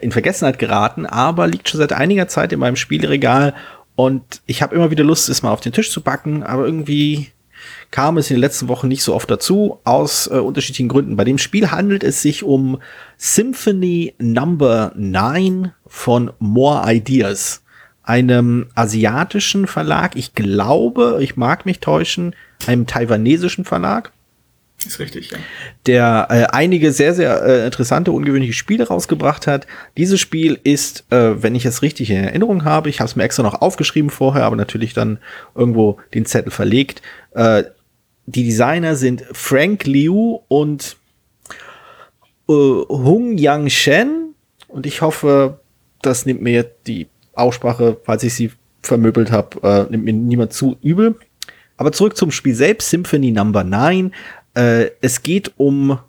in 0.01 0.12
Vergessenheit 0.12 0.57
geraten, 0.57 1.05
aber 1.05 1.48
liegt 1.48 1.69
schon 1.69 1.79
seit 1.79 1.93
einiger 1.93 2.27
Zeit 2.27 2.51
in 2.51 2.59
meinem 2.59 2.75
Spielregal 2.75 3.53
und 4.00 4.41
ich 4.46 4.62
habe 4.62 4.75
immer 4.75 4.91
wieder 4.91 5.03
Lust, 5.03 5.27
es 5.27 5.44
mal 5.44 5.51
auf 5.51 5.60
den 5.60 5.74
Tisch 5.74 5.91
zu 5.91 6.00
packen, 6.00 6.41
aber 6.44 6.63
irgendwie 6.63 7.32
kam 7.91 8.18
es 8.18 8.29
in 8.29 8.38
den 8.38 8.41
letzten 8.41 8.70
Wochen 8.70 8.88
nicht 8.88 9.03
so 9.03 9.13
oft 9.13 9.29
dazu, 9.29 9.79
aus 9.84 10.27
äh, 10.27 10.36
unterschiedlichen 10.36 10.88
Gründen. 10.88 11.18
Bei 11.18 11.25
dem 11.25 11.38
Spiel 11.38 11.70
handelt 11.70 12.06
es 12.06 12.22
sich 12.22 12.44
um 12.44 12.79
Symphony 13.18 14.15
Number 14.18 14.94
9 14.96 15.74
von 15.86 16.32
More 16.39 16.89
Ideas 16.89 17.62
einem 18.01 18.68
asiatischen 18.74 19.68
Verlag. 19.68 20.15
Ich 20.15 20.34
glaube, 20.34 21.20
ich 21.20 21.36
mag 21.36 21.65
mich 21.65 21.82
täuschen, 21.82 22.34
einem 22.68 22.88
taiwanesischen 22.88 23.65
Verlag. 23.65 24.13
Ist 24.89 24.98
richtig, 24.98 25.29
ja. 25.29 25.38
Der 25.86 26.27
äh, 26.31 26.43
einige 26.46 26.91
sehr, 26.91 27.13
sehr 27.13 27.43
äh, 27.43 27.65
interessante, 27.67 28.12
ungewöhnliche 28.12 28.53
Spiele 28.53 28.88
rausgebracht 28.88 29.46
hat. 29.46 29.67
Dieses 29.98 30.19
Spiel 30.19 30.60
ist, 30.63 31.05
äh, 31.12 31.43
wenn 31.43 31.53
ich 31.53 31.63
es 31.63 31.84
richtig 31.84 32.10
in 32.10 32.24
Erinnerung 32.24 32.65
habe, 32.65 32.89
ich 32.89 33.00
habe 33.00 33.08
es 33.08 33.15
mir 33.15 33.22
extra 33.22 33.43
noch 33.43 33.62
aufgeschrieben 33.62 34.10
vorher, 34.10 34.46
aber 34.46 34.55
natürlich 34.55 34.96
dann 34.96 35.19
irgendwo 35.53 36.00
den 36.15 36.25
Zettel 36.25 36.50
verlegt. 36.51 37.03
Äh, 37.36 37.65
die 38.25 38.43
Designer 38.43 38.96
sind 38.96 39.24
Frank 39.31 39.86
Liu 39.86 40.39
und 40.48 40.98
äh, 42.48 42.51
Hung 42.51 43.38
Yang 43.38 43.69
Shen. 43.69 44.34
Und 44.69 44.88
ich 44.88 45.03
hoffe, 45.03 45.60
das 46.01 46.25
nimmt 46.25 46.41
mir 46.41 46.63
die 46.88 47.05
Aussprache, 47.36 47.98
falls 48.03 48.24
ich 48.24 48.34
sie 48.34 48.50
vermöbelt 48.81 49.31
habe, 49.31 49.88
äh, 49.88 49.91
nimmt 49.91 50.05
mir 50.05 50.13
niemand 50.13 50.51
zu 50.51 50.77
übel. 50.81 51.15
Aber 51.79 51.93
zurück 51.93 52.17
zum 52.17 52.29
Spiel 52.29 52.55
selbst, 52.55 52.89
Symphony 52.89 53.31
Number 53.31 53.63
9. 53.63 54.12
Äh, 54.53 54.91
es 55.01 55.24
geht 55.24 55.53
um 55.58 56.00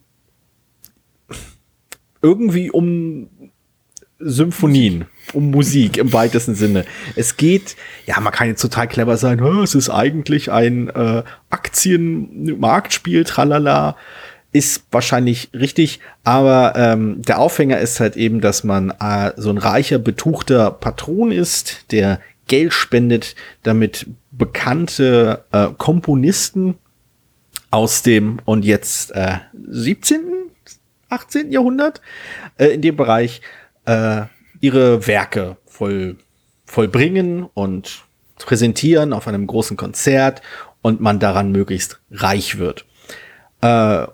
irgendwie 2.23 2.71
um 2.71 3.29
Symphonien, 4.19 5.07
um 5.33 5.51
Musik 5.51 5.97
im 5.97 6.13
weitesten 6.13 6.55
Sinne. 6.55 6.85
Es 7.17 7.37
geht, 7.37 7.77
ja, 8.07 8.21
man 8.21 8.33
kann 8.33 8.49
jetzt 8.49 8.61
total 8.61 8.87
clever 8.87 9.17
sein, 9.17 9.41
es 9.41 9.75
ist 9.75 9.89
eigentlich 9.89 10.51
ein 10.53 10.89
äh, 10.89 11.23
Aktienmarktspiel, 11.49 13.25
tralala 13.25 13.97
ist 14.53 14.85
wahrscheinlich 14.91 15.51
richtig, 15.55 16.01
aber 16.25 16.75
ähm, 16.77 17.23
der 17.23 17.39
Aufhänger 17.39 17.79
ist 17.79 18.01
halt 18.01 18.17
eben, 18.17 18.41
dass 18.41 18.65
man 18.65 18.91
äh, 18.91 19.33
so 19.37 19.49
ein 19.51 19.59
reicher, 19.59 19.99
betuchter 19.99 20.73
Patron 20.73 21.31
ist, 21.31 21.93
der 21.93 22.21
Geld 22.49 22.73
spendet, 22.73 23.37
damit 23.63 24.07
bekannte 24.33 25.45
äh, 25.53 25.69
Komponisten 25.79 26.75
aus 27.71 28.03
dem 28.03 28.41
und 28.45 28.65
jetzt 28.65 29.13
äh, 29.13 29.39
17., 29.55 30.23
18. 31.09 31.53
Jahrhundert 31.53 32.01
äh, 32.57 32.67
in 32.67 32.83
dem 32.83 32.97
Bereich 32.97 33.41
äh, 33.85 34.23
ihre 34.61 35.07
Werke 35.07 35.57
voll, 35.67 36.17
vollbringen 36.65 37.49
und 37.55 38.05
präsentieren 38.37 39.13
auf 39.13 39.29
einem 39.29 39.47
großen 39.47 39.77
Konzert 39.77 40.43
und 40.83 41.01
man 41.01 41.19
daran 41.19 41.53
möglichst 41.53 42.01
reich 42.11 42.59
wird. 42.59 42.87
Äh, 43.61 44.07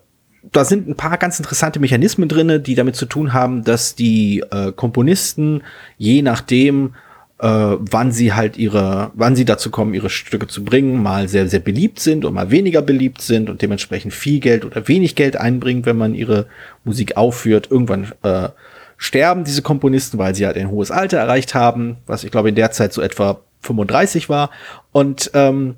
da 0.53 0.65
sind 0.65 0.89
ein 0.89 0.97
paar 0.97 1.19
ganz 1.19 1.39
interessante 1.39 1.81
Mechanismen 1.81 2.29
drinne, 2.29 2.61
die 2.61 2.75
damit 2.75 2.97
zu 2.97 3.07
tun 3.07 3.33
haben, 3.33 3.65
dass 3.65 3.95
die 3.95 4.45
äh, 4.51 4.73
Komponisten 4.73 5.63
je 5.99 6.23
nachdem, 6.23 6.95
äh, 7.39 7.47
wann 7.47 8.13
sie 8.13 8.33
halt 8.33 8.57
ihre, 8.57 9.11
wann 9.15 9.37
sie 9.37 9.45
dazu 9.45 9.71
kommen, 9.71 9.95
ihre 9.95 10.09
Stücke 10.09 10.47
zu 10.47 10.65
bringen, 10.65 11.03
mal 11.03 11.29
sehr, 11.29 11.49
sehr 11.49 11.61
beliebt 11.61 12.01
sind 12.01 12.25
und 12.25 12.35
mal 12.35 12.51
weniger 12.51 12.83
beliebt 12.83 13.21
sind 13.21 13.51
und 13.51 13.61
dementsprechend 13.61 14.15
viel 14.15 14.41
Geld 14.41 14.65
oder 14.65 14.89
wenig 14.89 15.17
Geld 15.17 15.37
einbringen, 15.37 15.85
wenn 15.85 15.99
man 15.99 16.15
ihre 16.15 16.47
Musik 16.85 17.17
aufführt. 17.17 17.71
Irgendwann 17.71 18.13
äh, 18.23 18.49
sterben 18.97 19.45
diese 19.45 19.63
Komponisten, 19.63 20.19
weil 20.19 20.35
sie 20.35 20.47
halt 20.47 20.57
ein 20.57 20.71
hohes 20.71 20.91
Alter 20.91 21.19
erreicht 21.19 21.55
haben, 21.55 21.99
was 22.07 22.25
ich 22.25 22.31
glaube 22.31 22.49
in 22.49 22.55
der 22.55 22.71
Zeit 22.71 22.93
so 22.93 23.03
etwa 23.03 23.41
35 23.61 24.29
war. 24.29 24.51
Und 24.93 25.31
ähm, 25.35 25.77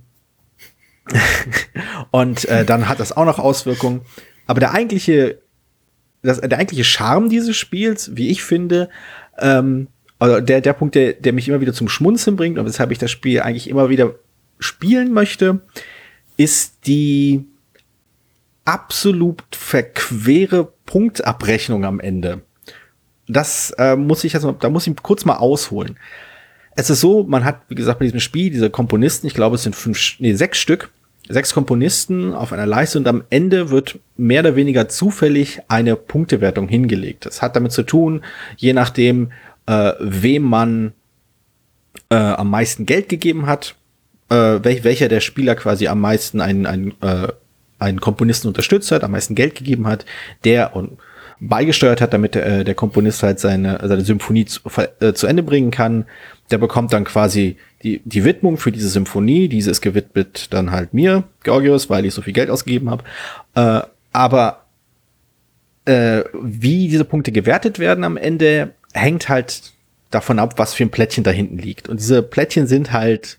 und 2.10 2.44
äh, 2.44 2.64
dann 2.64 2.88
hat 2.88 3.00
das 3.00 3.16
auch 3.16 3.24
noch 3.24 3.38
Auswirkungen. 3.38 4.02
Aber 4.46 4.60
der 4.60 4.74
eigentliche, 4.74 5.38
das, 6.22 6.40
der 6.40 6.58
eigentliche 6.58 6.84
Charme 6.84 7.28
dieses 7.28 7.56
Spiels, 7.56 8.14
wie 8.14 8.28
ich 8.28 8.42
finde, 8.44 8.88
ähm, 9.38 9.88
also 10.18 10.40
der, 10.40 10.60
der 10.60 10.72
Punkt, 10.72 10.94
der, 10.94 11.12
der 11.12 11.32
mich 11.32 11.48
immer 11.48 11.60
wieder 11.60 11.72
zum 11.72 11.88
Schmunzeln 11.88 12.36
bringt 12.36 12.58
und 12.58 12.66
weshalb 12.66 12.90
ich 12.90 12.98
das 12.98 13.10
Spiel 13.10 13.40
eigentlich 13.40 13.68
immer 13.68 13.88
wieder 13.88 14.14
spielen 14.58 15.12
möchte, 15.12 15.60
ist 16.36 16.86
die 16.86 17.44
absolut 18.64 19.42
verquere 19.52 20.72
Punktabrechnung 20.86 21.84
am 21.84 22.00
Ende. 22.00 22.42
Das 23.28 23.70
äh, 23.78 23.96
muss 23.96 24.24
ich 24.24 24.34
also, 24.34 24.52
da 24.52 24.70
muss 24.70 24.86
ich 24.86 24.96
kurz 25.02 25.24
mal 25.24 25.36
ausholen. 25.36 25.98
Es 26.76 26.90
ist 26.90 27.00
so, 27.00 27.24
man 27.24 27.44
hat, 27.44 27.62
wie 27.68 27.74
gesagt, 27.74 27.98
bei 27.98 28.04
diesem 28.04 28.20
Spiel 28.20 28.50
diese 28.50 28.70
Komponisten, 28.70 29.26
ich 29.26 29.34
glaube, 29.34 29.56
es 29.56 29.62
sind 29.62 29.74
fünf, 29.74 30.14
nee, 30.18 30.34
sechs 30.34 30.58
Stück, 30.58 30.90
sechs 31.28 31.52
Komponisten 31.52 32.32
auf 32.32 32.52
einer 32.52 32.66
Leiste 32.66 32.98
und 32.98 33.08
am 33.08 33.24
Ende 33.30 33.70
wird 33.70 33.98
mehr 34.16 34.40
oder 34.40 34.56
weniger 34.56 34.88
zufällig 34.88 35.60
eine 35.68 35.96
Punktewertung 35.96 36.68
hingelegt. 36.68 37.26
Das 37.26 37.42
hat 37.42 37.56
damit 37.56 37.72
zu 37.72 37.82
tun, 37.82 38.22
je 38.56 38.72
nachdem, 38.72 39.30
äh, 39.68 39.92
wem 40.00 40.42
man 40.42 40.92
äh, 42.08 42.16
am 42.16 42.50
meisten 42.50 42.86
Geld 42.86 43.08
gegeben 43.08 43.46
hat, 43.46 43.76
äh, 44.30 44.34
wel 44.34 44.82
welcher 44.82 45.08
der 45.08 45.20
Spieler 45.20 45.54
quasi 45.54 45.86
am 45.88 46.00
meisten 46.00 46.40
einen, 46.40 46.66
einen, 46.66 46.94
äh, 47.02 47.28
einen 47.78 48.00
Komponisten 48.00 48.48
unterstützt 48.48 48.90
hat, 48.90 49.04
am 49.04 49.12
meisten 49.12 49.34
Geld 49.34 49.54
gegeben 49.54 49.86
hat, 49.86 50.06
der 50.44 50.74
und 50.74 50.98
beigesteuert 51.40 52.00
hat, 52.00 52.12
damit 52.14 52.34
äh, 52.34 52.64
der 52.64 52.74
Komponist 52.74 53.22
halt 53.22 53.38
seine, 53.38 53.78
seine 53.84 54.00
Symphonie 54.00 54.46
zu, 54.46 54.60
äh, 55.00 55.12
zu 55.12 55.26
Ende 55.26 55.42
bringen 55.42 55.70
kann. 55.70 56.06
Der 56.50 56.58
bekommt 56.58 56.92
dann 56.92 57.04
quasi 57.04 57.58
die, 57.82 58.00
die 58.04 58.24
Widmung 58.24 58.56
für 58.56 58.72
diese 58.72 58.88
Symphonie. 58.88 59.48
Diese 59.48 59.70
ist 59.70 59.82
gewidmet 59.82 60.52
dann 60.52 60.72
halt 60.72 60.94
mir, 60.94 61.24
Georgios, 61.44 61.90
weil 61.90 62.06
ich 62.06 62.14
so 62.14 62.22
viel 62.22 62.32
Geld 62.32 62.50
ausgegeben 62.50 62.90
habe. 62.90 63.04
Äh, 63.54 63.86
aber 64.12 64.64
äh, 65.84 66.24
wie 66.42 66.88
diese 66.88 67.04
Punkte 67.04 67.30
gewertet 67.30 67.78
werden 67.78 68.02
am 68.02 68.16
Ende, 68.16 68.72
hängt 68.98 69.28
halt 69.28 69.72
davon 70.10 70.38
ab, 70.38 70.58
was 70.58 70.74
für 70.74 70.84
ein 70.84 70.90
Plättchen 70.90 71.24
da 71.24 71.30
hinten 71.30 71.58
liegt. 71.58 71.88
Und 71.88 72.00
diese 72.00 72.22
Plättchen 72.22 72.66
sind 72.66 72.92
halt 72.92 73.38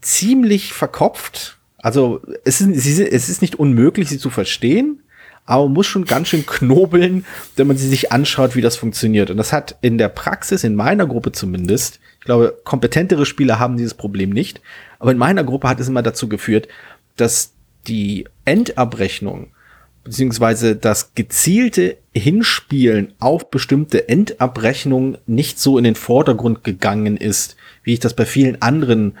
ziemlich 0.00 0.72
verkopft. 0.72 1.58
Also 1.78 2.22
es 2.44 2.60
ist, 2.60 2.98
es 2.98 3.28
ist 3.28 3.42
nicht 3.42 3.56
unmöglich, 3.56 4.08
sie 4.08 4.18
zu 4.18 4.30
verstehen, 4.30 5.02
aber 5.44 5.64
man 5.64 5.74
muss 5.74 5.86
schon 5.86 6.04
ganz 6.04 6.28
schön 6.28 6.44
knobeln, 6.44 7.24
wenn 7.56 7.66
man 7.66 7.76
sie 7.76 7.88
sich 7.88 8.12
anschaut, 8.12 8.54
wie 8.54 8.60
das 8.60 8.76
funktioniert. 8.76 9.30
Und 9.30 9.36
das 9.38 9.52
hat 9.52 9.76
in 9.80 9.96
der 9.96 10.08
Praxis, 10.08 10.64
in 10.64 10.74
meiner 10.74 11.06
Gruppe 11.06 11.32
zumindest, 11.32 12.00
ich 12.18 12.24
glaube, 12.24 12.58
kompetentere 12.64 13.24
Spieler 13.24 13.58
haben 13.58 13.76
dieses 13.76 13.94
Problem 13.94 14.30
nicht, 14.30 14.60
aber 14.98 15.12
in 15.12 15.18
meiner 15.18 15.44
Gruppe 15.44 15.68
hat 15.68 15.80
es 15.80 15.88
immer 15.88 16.02
dazu 16.02 16.28
geführt, 16.28 16.68
dass 17.16 17.52
die 17.86 18.26
Endabrechnung 18.44 19.52
beziehungsweise 20.04 20.76
das 20.76 21.14
gezielte 21.14 21.96
Hinspielen 22.18 23.12
auf 23.18 23.50
bestimmte 23.50 24.08
Endabrechnungen 24.08 25.18
nicht 25.26 25.58
so 25.58 25.78
in 25.78 25.84
den 25.84 25.94
Vordergrund 25.94 26.64
gegangen 26.64 27.16
ist, 27.16 27.56
wie 27.82 27.94
ich 27.94 28.00
das 28.00 28.14
bei 28.14 28.26
vielen 28.26 28.60
anderen, 28.62 29.16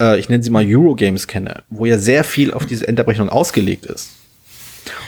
äh, 0.00 0.18
ich 0.18 0.28
nenne 0.28 0.42
sie 0.42 0.50
mal 0.50 0.64
Eurogames 0.66 1.26
kenne, 1.26 1.62
wo 1.70 1.86
ja 1.86 1.98
sehr 1.98 2.24
viel 2.24 2.52
auf 2.52 2.66
diese 2.66 2.88
Endabrechnung 2.88 3.28
ausgelegt 3.28 3.86
ist. 3.86 4.10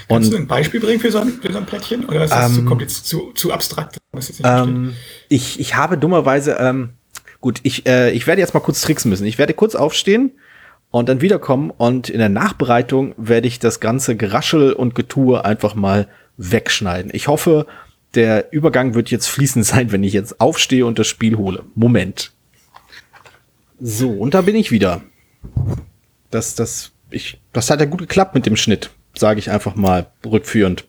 Kannst 0.09 0.33
du 0.33 0.37
ein 0.37 0.47
Beispiel 0.47 0.81
bringen 0.81 1.01
für 1.01 1.13
so 1.13 1.21
ein, 1.21 1.41
für 1.41 1.53
so 1.53 1.59
ein 1.59 1.67
Plättchen? 1.67 2.05
Oder 2.07 2.25
ist 2.25 2.31
das 2.33 2.51
ähm, 2.51 2.57
zu, 2.57 2.65
kompliziert, 2.65 3.07
zu, 3.07 3.33
zu 3.33 3.53
abstrakt? 3.53 3.99
Ähm, 4.43 4.95
ich, 5.29 5.61
ich 5.61 5.77
habe 5.77 5.97
dummerweise, 5.97 6.57
ähm, 6.59 6.91
gut, 7.41 7.61
ich, 7.63 7.87
äh, 7.87 8.11
ich 8.11 8.27
werde 8.27 8.41
jetzt 8.41 8.55
mal 8.55 8.61
kurz 8.61 8.83
tricksen 8.83 9.11
müssen. 9.11 9.27
Ich 9.27 9.39
werde 9.39 9.55
kurz 9.55 9.75
aufstehen 9.75 10.33
und 10.91 11.09
dann 11.09 11.21
wiederkommen 11.21 11.71
und 11.71 12.09
in 12.09 12.19
der 12.19 12.29
Nachbereitung 12.29 13.15
werde 13.17 13.47
ich 13.47 13.61
das 13.61 13.81
ganze 13.81 14.17
Geraschel 14.17 14.73
und 14.73 14.95
Getue 14.95 15.45
einfach 15.45 15.75
mal 15.75 16.09
wegschneiden. 16.41 17.11
Ich 17.15 17.29
hoffe, 17.29 17.67
der 18.15 18.53
Übergang 18.53 18.95
wird 18.95 19.11
jetzt 19.11 19.29
fließend 19.29 19.65
sein, 19.65 19.93
wenn 19.93 20.03
ich 20.03 20.13
jetzt 20.13 20.41
aufstehe 20.41 20.87
und 20.87 20.99
das 20.99 21.07
Spiel 21.07 21.37
hole. 21.37 21.65
Moment. 21.75 22.33
So, 23.81 24.11
und 24.11 24.35
da 24.35 24.43
bin 24.43 24.57
ich 24.57 24.71
wieder. 24.71 25.03
Das, 26.31 26.55
das, 26.55 26.93
ich, 27.11 27.41
das 27.53 27.71
hat 27.71 27.81
ja 27.81 27.87
gut 27.87 28.01
geklappt 28.01 28.35
mit 28.35 28.47
dem 28.47 28.57
Schnitt 28.57 28.91
sage 29.17 29.41
ich 29.41 29.51
einfach 29.51 29.75
mal 29.75 30.07
rückführend. 30.25 30.87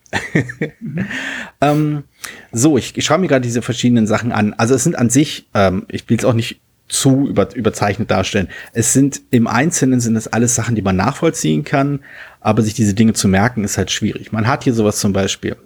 ähm, 1.60 2.04
so, 2.52 2.78
ich, 2.78 2.96
ich 2.96 3.04
schaue 3.04 3.18
mir 3.18 3.28
gerade 3.28 3.42
diese 3.42 3.62
verschiedenen 3.62 4.06
Sachen 4.06 4.32
an. 4.32 4.54
Also 4.54 4.74
es 4.74 4.84
sind 4.84 4.96
an 4.96 5.10
sich, 5.10 5.48
ähm, 5.54 5.86
ich 5.88 6.08
will 6.08 6.18
es 6.18 6.24
auch 6.24 6.32
nicht 6.32 6.60
zu 6.92 7.26
über, 7.26 7.54
überzeichnet 7.54 8.10
darstellen. 8.10 8.48
Es 8.72 8.92
sind 8.92 9.22
im 9.30 9.46
Einzelnen 9.46 10.00
sind 10.00 10.14
es 10.14 10.28
alles 10.28 10.54
Sachen, 10.54 10.74
die 10.74 10.82
man 10.82 10.96
nachvollziehen 10.96 11.64
kann, 11.64 12.00
aber 12.40 12.62
sich 12.62 12.74
diese 12.74 12.94
Dinge 12.94 13.14
zu 13.14 13.28
merken 13.28 13.64
ist 13.64 13.78
halt 13.78 13.90
schwierig. 13.90 14.30
Man 14.30 14.46
hat 14.46 14.64
hier 14.64 14.74
sowas 14.74 14.98
zum 14.98 15.12
Beispiel. 15.12 15.56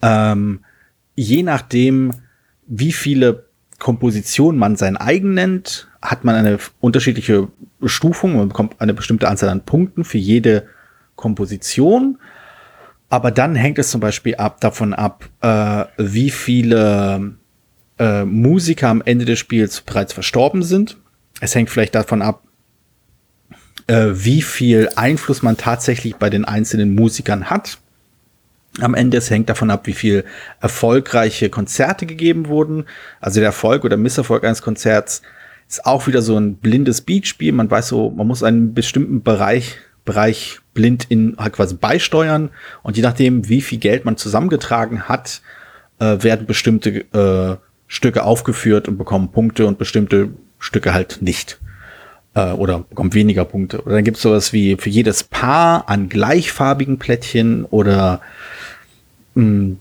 Ähm, 0.00 0.60
je 1.14 1.42
nachdem, 1.42 2.14
wie 2.66 2.92
viele 2.92 3.46
Kompositionen 3.78 4.58
man 4.58 4.76
sein 4.76 4.96
eigen 4.96 5.34
nennt, 5.34 5.88
hat 6.00 6.24
man 6.24 6.36
eine 6.36 6.58
unterschiedliche 6.80 7.48
Stufung. 7.84 8.36
Man 8.36 8.48
bekommt 8.48 8.80
eine 8.80 8.94
bestimmte 8.94 9.28
Anzahl 9.28 9.50
an 9.50 9.66
Punkten 9.66 10.04
für 10.04 10.18
jede 10.18 10.66
Komposition. 11.16 12.18
Aber 13.10 13.30
dann 13.30 13.54
hängt 13.54 13.78
es 13.78 13.90
zum 13.90 14.00
Beispiel 14.00 14.36
ab, 14.36 14.60
davon 14.60 14.94
ab, 14.94 15.28
äh, 15.42 15.84
wie 15.98 16.30
viele 16.30 17.36
äh, 17.98 18.24
Musiker 18.24 18.88
am 18.88 19.02
Ende 19.04 19.24
des 19.24 19.38
Spiels 19.38 19.80
bereits 19.80 20.12
verstorben 20.12 20.62
sind. 20.62 20.96
Es 21.40 21.54
hängt 21.54 21.70
vielleicht 21.70 21.94
davon 21.94 22.22
ab, 22.22 22.42
äh, 23.86 24.08
wie 24.12 24.42
viel 24.42 24.88
Einfluss 24.96 25.42
man 25.42 25.56
tatsächlich 25.56 26.16
bei 26.16 26.30
den 26.30 26.44
einzelnen 26.44 26.94
Musikern 26.94 27.50
hat. 27.50 27.78
Am 28.80 28.94
Ende 28.94 29.16
es 29.16 29.30
hängt 29.30 29.48
davon 29.48 29.70
ab, 29.70 29.86
wie 29.86 29.94
viel 29.94 30.24
erfolgreiche 30.60 31.48
Konzerte 31.48 32.04
gegeben 32.04 32.48
wurden. 32.48 32.84
Also 33.20 33.40
der 33.40 33.48
Erfolg 33.48 33.84
oder 33.84 33.96
Misserfolg 33.96 34.44
eines 34.44 34.60
Konzerts 34.60 35.22
ist 35.68 35.86
auch 35.86 36.06
wieder 36.06 36.20
so 36.20 36.36
ein 36.38 36.56
blindes 36.56 37.00
Beatspiel. 37.00 37.52
Man 37.52 37.70
weiß 37.70 37.88
so, 37.88 38.10
man 38.10 38.26
muss 38.26 38.42
einen 38.42 38.74
bestimmten 38.74 39.22
Bereich 39.22 39.78
Bereich 40.06 40.60
blind 40.72 41.06
in 41.08 41.36
halt 41.36 41.54
quasi 41.54 41.74
beisteuern 41.74 42.50
und 42.84 42.96
je 42.96 43.02
nachdem, 43.02 43.48
wie 43.48 43.60
viel 43.60 43.78
Geld 43.78 44.04
man 44.04 44.16
zusammengetragen 44.16 45.08
hat, 45.08 45.42
äh, 45.98 46.22
werden 46.22 46.46
bestimmte 46.46 47.00
äh, 47.12 47.56
Stücke 47.86 48.24
aufgeführt 48.24 48.88
und 48.88 48.98
bekommen 48.98 49.30
Punkte 49.30 49.66
und 49.66 49.78
bestimmte 49.78 50.30
Stücke 50.58 50.92
halt 50.92 51.18
nicht 51.20 51.58
äh, 52.34 52.52
oder 52.52 52.80
bekommen 52.80 53.14
weniger 53.14 53.44
Punkte. 53.44 53.82
Oder 53.82 53.96
dann 53.96 54.04
gibt 54.04 54.16
es 54.16 54.22
sowas 54.22 54.52
wie 54.52 54.76
für 54.76 54.90
jedes 54.90 55.24
Paar 55.24 55.88
an 55.88 56.08
gleichfarbigen 56.08 56.98
Plättchen 56.98 57.64
oder 57.64 58.20
mh, 59.34 59.76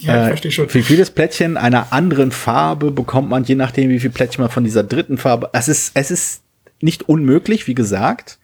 Ja, 0.00 0.16
ich 0.16 0.24
äh, 0.24 0.26
verstehe 0.28 0.50
schon. 0.50 0.68
Für 0.68 0.80
jedes 0.80 1.10
Plättchen 1.10 1.56
einer 1.56 1.92
anderen 1.92 2.30
Farbe 2.30 2.90
bekommt 2.90 3.30
man, 3.30 3.44
je 3.44 3.54
nachdem, 3.54 3.90
wie 3.90 4.00
viel 4.00 4.10
Plättchen 4.10 4.42
man 4.42 4.50
von 4.50 4.64
dieser 4.64 4.82
dritten 4.82 5.18
Farbe. 5.18 5.50
Es 5.52 5.68
ist, 5.68 5.92
es 5.94 6.10
ist 6.10 6.42
nicht 6.80 7.08
unmöglich, 7.08 7.66
wie 7.66 7.74
gesagt, 7.74 8.38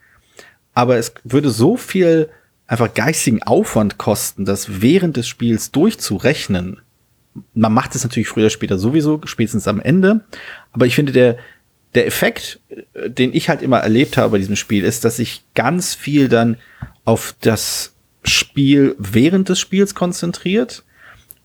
aber 0.72 0.96
es 0.96 1.12
würde 1.24 1.50
so 1.50 1.76
viel 1.76 2.30
einfach 2.66 2.94
geistigen 2.94 3.42
Aufwand 3.42 3.98
kosten, 3.98 4.44
das 4.44 4.80
während 4.80 5.16
des 5.16 5.28
Spiels 5.28 5.72
durchzurechnen. 5.72 6.80
Man 7.54 7.72
macht 7.72 7.94
es 7.94 8.02
natürlich 8.02 8.28
früher 8.28 8.44
oder 8.44 8.50
später 8.50 8.78
sowieso, 8.78 9.20
spätestens 9.24 9.68
am 9.68 9.80
Ende. 9.80 10.24
Aber 10.72 10.86
ich 10.86 10.94
finde, 10.94 11.12
der, 11.12 11.38
der 11.94 12.06
Effekt, 12.06 12.60
äh, 12.94 13.10
den 13.10 13.34
ich 13.34 13.48
halt 13.48 13.62
immer 13.62 13.78
erlebt 13.78 14.16
habe 14.16 14.30
bei 14.30 14.38
diesem 14.38 14.56
Spiel, 14.56 14.84
ist, 14.84 15.04
dass 15.04 15.16
sich 15.16 15.44
ganz 15.54 15.94
viel 15.94 16.28
dann 16.28 16.56
auf 17.04 17.34
das 17.40 17.94
Spiel 18.24 18.94
während 18.98 19.48
des 19.48 19.58
Spiels 19.58 19.94
konzentriert 19.94 20.84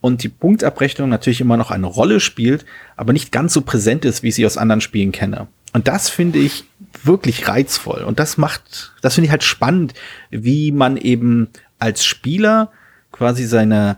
und 0.01 0.23
die 0.23 0.29
Punktabrechnung 0.29 1.09
natürlich 1.09 1.41
immer 1.41 1.57
noch 1.57 1.71
eine 1.71 1.87
Rolle 1.87 2.19
spielt, 2.19 2.65
aber 2.95 3.13
nicht 3.13 3.31
ganz 3.31 3.53
so 3.53 3.61
präsent 3.61 4.05
ist, 4.05 4.21
wie 4.21 4.27
ich 4.27 4.35
sie 4.35 4.45
aus 4.45 4.57
anderen 4.57 4.81
Spielen 4.81 5.11
kenne. 5.11 5.47
Und 5.73 5.87
das 5.87 6.09
finde 6.09 6.39
ich 6.39 6.65
wirklich 7.03 7.47
reizvoll. 7.47 8.03
Und 8.03 8.19
das 8.19 8.37
macht, 8.37 8.93
das 9.01 9.15
finde 9.15 9.25
ich 9.25 9.31
halt 9.31 9.43
spannend, 9.43 9.93
wie 10.29 10.71
man 10.71 10.97
eben 10.97 11.49
als 11.79 12.05
Spieler 12.05 12.71
quasi 13.11 13.45
seine 13.45 13.97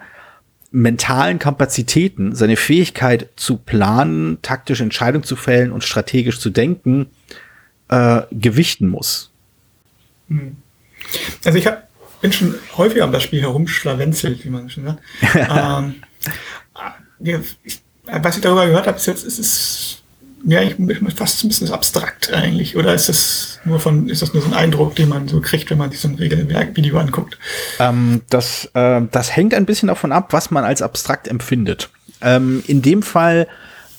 mentalen 0.72 1.40
Kapazitäten, 1.40 2.36
seine 2.36 2.58
Fähigkeit 2.58 3.30
zu 3.36 3.58
planen, 3.58 4.40
taktische 4.42 4.84
Entscheidungen 4.84 5.24
zu 5.24 5.36
fällen 5.36 5.72
und 5.72 5.84
strategisch 5.84 6.40
zu 6.40 6.50
denken, 6.50 7.08
äh, 7.90 8.22
gewichten 8.32 8.88
muss. 8.88 9.32
Hm. 10.28 10.58
Also 11.46 11.58
ich 11.58 11.68
hab, 11.68 11.88
bin 12.22 12.34
schon 12.34 12.56
häufiger 12.76 13.06
am 13.06 13.12
das 13.12 13.24
Spiel 13.24 13.42
herumschlawenzelt, 13.42 14.44
wie 14.44 14.50
man 14.50 14.70
schon 14.70 14.86
sagt. 14.86 15.00
ähm, 15.36 15.96
ja, 17.20 17.40
ich, 17.64 17.82
was 18.06 18.36
ich 18.36 18.42
darüber 18.42 18.66
gehört 18.66 18.88
habe, 18.88 18.98
ist 18.98 19.06
jetzt, 19.06 19.24
ist 19.24 19.40
es 19.40 20.04
ja, 20.46 20.62
ich 20.62 20.76
fast 21.16 21.44
ein 21.44 21.48
bisschen 21.48 21.70
abstrakt 21.72 22.32
eigentlich. 22.32 22.78
Oder 22.78 22.94
ist 22.94 23.10
das 23.10 23.60
nur 23.66 23.80
von, 23.80 24.08
ist 24.10 24.22
das 24.22 24.34
nur 24.34 24.44
so 24.44 24.50
ein 24.50 24.54
Eindruck, 24.54 24.96
den 24.96 25.10
man 25.10 25.28
so 25.28 25.42
kriegt, 25.42 25.70
wenn 25.70 25.78
man 25.78 25.92
sich 25.92 26.00
so 26.00 26.08
ein 26.08 26.16
Regelwerk-Video 26.16 26.98
anguckt? 26.98 27.38
Ähm, 27.80 28.22
das, 28.30 28.70
äh, 28.74 29.02
das 29.12 29.36
hängt 29.36 29.54
ein 29.54 29.66
bisschen 29.66 29.88
davon 29.88 30.12
ab, 30.12 30.34
was 30.34 30.52
man 30.52 30.64
als 30.64 30.82
abstrakt 30.82 31.28
empfindet. 31.28 31.90
Ähm, 32.22 32.64
in 32.68 32.82
dem 32.82 33.02
Fall, 33.02 33.48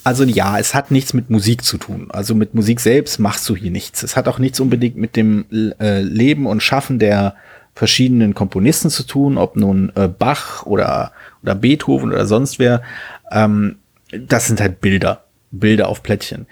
also 0.05 0.25
ja, 0.25 0.59
es 0.59 0.75
hat 0.75 0.91
nichts 0.91 1.13
mit 1.13 1.29
Musik 1.29 1.65
zu 1.65 1.77
tun. 1.77 2.09
Also 2.11 2.35
mit 2.35 2.55
Musik 2.55 2.81
selbst 2.81 3.19
machst 3.19 3.49
du 3.49 3.57
hier 3.57 3.71
nichts. 3.71 4.03
Es 4.03 4.17
hat 4.17 4.29
auch 4.29 4.39
nichts 4.39 4.61
unbedingt 4.61 4.97
mit 4.97 5.17
dem 5.17 5.45
äh, 5.81 6.01
Leben 6.03 6.47
und 6.47 6.63
Schaffen 6.63 6.99
der 6.99 7.35
verschiedenen 7.75 8.35
Komponisten 8.35 8.91
zu 8.91 9.05
tun, 9.05 9.39
ob 9.39 9.57
nun 9.57 9.93
äh, 9.95 10.09
Bach 10.09 10.67
oder, 10.67 11.13
oder 11.43 11.55
Beethoven 11.55 12.11
oder 12.11 12.27
sonst 12.27 12.59
wer. 12.59 12.83
Ähm, 13.31 13.77
das 14.11 14.47
sind 14.47 14.61
halt 14.61 14.81
Bilder. 14.81 15.25
Bilder 15.51 15.89
auf 15.89 16.03
Plättchen. 16.03 16.47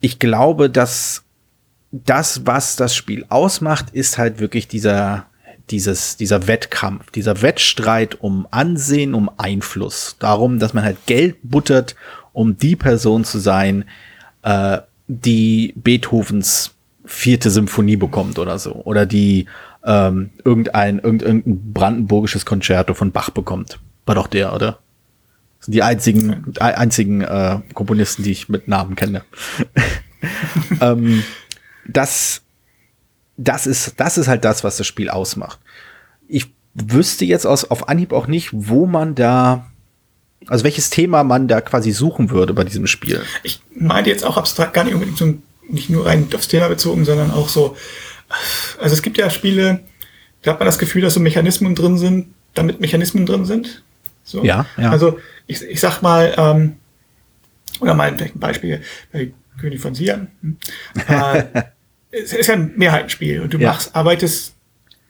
Ich 0.00 0.18
glaube, 0.18 0.70
dass 0.70 1.24
das, 1.90 2.46
was 2.46 2.76
das 2.76 2.94
Spiel 2.94 3.24
ausmacht, 3.28 3.90
ist 3.90 4.18
halt 4.18 4.40
wirklich 4.40 4.68
dieser, 4.68 5.26
dieses, 5.70 6.16
dieser 6.16 6.46
Wettkampf, 6.46 7.10
dieser 7.10 7.42
Wettstreit 7.42 8.20
um 8.20 8.46
Ansehen, 8.50 9.14
um 9.14 9.30
Einfluss. 9.38 10.16
Darum, 10.18 10.58
dass 10.58 10.74
man 10.74 10.84
halt 10.84 10.98
Geld 11.06 11.36
buttert, 11.42 11.96
um 12.32 12.58
die 12.58 12.76
Person 12.76 13.24
zu 13.24 13.38
sein, 13.38 13.84
äh, 14.42 14.78
die 15.08 15.72
Beethovens 15.76 16.74
vierte 17.04 17.50
Symphonie 17.50 17.96
bekommt 17.96 18.38
oder 18.38 18.58
so. 18.58 18.72
Oder 18.72 19.06
die 19.06 19.46
ähm, 19.84 20.30
irgendein, 20.44 20.98
irgendein 20.98 21.42
brandenburgisches 21.72 22.44
Konzerto 22.44 22.94
von 22.94 23.10
Bach 23.12 23.30
bekommt. 23.30 23.78
War 24.04 24.14
doch 24.14 24.26
der, 24.26 24.54
oder? 24.54 24.78
Das 25.58 25.66
sind 25.66 25.74
die 25.74 25.82
einzigen, 25.82 26.54
einzigen 26.58 27.20
äh, 27.20 27.58
Komponisten, 27.74 28.22
die 28.22 28.32
ich 28.32 28.48
mit 28.48 28.68
Namen 28.68 28.94
kenne. 28.94 29.24
ähm, 30.80 31.24
das, 31.86 32.42
das 33.36 33.66
ist, 33.66 33.94
das 33.98 34.18
ist 34.18 34.28
halt 34.28 34.44
das, 34.44 34.62
was 34.62 34.76
das 34.76 34.86
Spiel 34.86 35.10
ausmacht. 35.10 35.58
Ich 36.28 36.46
wüsste 36.74 37.24
jetzt 37.24 37.46
aus, 37.46 37.64
auf 37.64 37.88
Anhieb 37.88 38.12
auch 38.12 38.26
nicht, 38.26 38.50
wo 38.52 38.86
man 38.86 39.14
da, 39.14 39.70
also 40.46 40.64
welches 40.64 40.90
Thema 40.90 41.24
man 41.24 41.48
da 41.48 41.60
quasi 41.60 41.90
suchen 41.90 42.30
würde 42.30 42.54
bei 42.54 42.64
diesem 42.64 42.86
Spiel. 42.86 43.22
Ich 43.42 43.60
meinte 43.74 44.10
jetzt 44.10 44.24
auch 44.24 44.36
abstrakt 44.36 44.74
gar 44.74 44.84
nicht 44.84 44.94
unbedingt 44.94 45.18
so, 45.18 45.34
nicht 45.68 45.90
nur 45.90 46.06
rein 46.06 46.28
aufs 46.34 46.48
Thema 46.48 46.68
bezogen, 46.68 47.04
sondern 47.04 47.30
auch 47.30 47.48
so, 47.48 47.76
also 48.80 48.94
es 48.94 49.02
gibt 49.02 49.18
ja 49.18 49.28
Spiele, 49.30 49.80
da 50.42 50.52
hat 50.52 50.60
man 50.60 50.66
das 50.66 50.78
Gefühl, 50.78 51.02
dass 51.02 51.14
so 51.14 51.20
Mechanismen 51.20 51.74
drin 51.74 51.98
sind, 51.98 52.28
damit 52.54 52.80
Mechanismen 52.80 53.26
drin 53.26 53.44
sind. 53.44 53.82
So. 54.28 54.44
Ja, 54.44 54.66
ja. 54.76 54.90
Also 54.90 55.18
ich, 55.46 55.62
ich 55.62 55.80
sag 55.80 56.02
mal, 56.02 56.34
ähm, 56.36 56.76
oder 57.80 57.94
mal 57.94 58.14
vielleicht 58.14 58.36
ein 58.36 58.40
Beispiel 58.40 58.82
bei 59.10 59.32
König 59.58 59.80
von 59.80 59.94
Siam. 59.94 60.28
Äh, 61.08 61.44
es 62.10 62.34
ist 62.34 62.46
ja 62.46 62.54
ein 62.54 62.72
Mehrheitenspiel 62.76 63.40
und 63.40 63.54
du 63.54 63.58
ja. 63.58 63.70
machst, 63.70 63.96
arbeitest, 63.96 64.54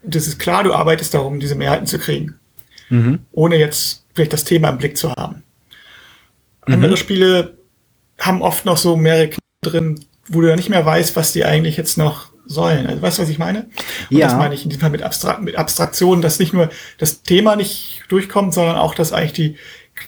das 0.04 0.28
ist 0.28 0.38
klar, 0.38 0.62
du 0.62 0.72
arbeitest 0.72 1.14
darum, 1.14 1.40
diese 1.40 1.56
Mehrheiten 1.56 1.86
zu 1.86 1.98
kriegen. 1.98 2.38
Mhm. 2.90 3.20
Ohne 3.32 3.56
jetzt 3.56 4.04
vielleicht 4.14 4.32
das 4.32 4.44
Thema 4.44 4.68
im 4.68 4.78
Blick 4.78 4.96
zu 4.96 5.10
haben. 5.12 5.42
Mhm. 6.66 6.74
Andere 6.74 6.96
Spiele 6.96 7.58
haben 8.20 8.40
oft 8.40 8.64
noch 8.64 8.76
so 8.76 8.96
mehrere 8.96 9.30
Knie 9.30 9.38
drin, 9.62 10.00
wo 10.28 10.40
du 10.40 10.48
ja 10.48 10.56
nicht 10.56 10.68
mehr 10.68 10.86
weißt, 10.86 11.16
was 11.16 11.32
die 11.32 11.44
eigentlich 11.44 11.76
jetzt 11.76 11.98
noch 11.98 12.30
sollen. 12.48 12.86
Also 12.86 13.02
weißt 13.02 13.18
du, 13.18 13.22
was 13.22 13.28
ich 13.28 13.38
meine? 13.38 13.68
Und 14.10 14.18
ja. 14.18 14.26
das 14.26 14.36
meine 14.36 14.54
ich 14.54 14.64
in 14.64 14.70
diesem 14.70 14.80
Fall 14.80 14.90
mit, 14.90 15.02
Abstrakt, 15.02 15.42
mit 15.42 15.56
Abstraktion, 15.56 16.22
dass 16.22 16.38
nicht 16.38 16.52
nur 16.52 16.70
das 16.98 17.22
Thema 17.22 17.54
nicht 17.54 18.02
durchkommt, 18.08 18.54
sondern 18.54 18.76
auch, 18.76 18.94
dass 18.94 19.12
eigentlich 19.12 19.32
die, 19.32 19.56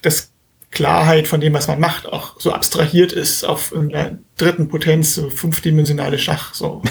das 0.02 0.32
Klarheit 0.70 1.26
von 1.26 1.40
dem, 1.40 1.52
was 1.52 1.66
man 1.68 1.80
macht, 1.80 2.06
auch 2.06 2.40
so 2.40 2.52
abstrahiert 2.52 3.12
ist 3.12 3.44
auf 3.44 3.74
einer 3.74 4.18
dritten 4.36 4.68
Potenz, 4.68 5.14
so 5.14 5.28
fünfdimensionale 5.28 6.18
Schach. 6.18 6.54
So. 6.54 6.82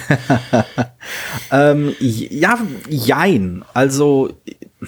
ähm, 1.52 1.96
ja, 2.00 2.60
jein. 2.90 3.64
Also, 3.74 4.34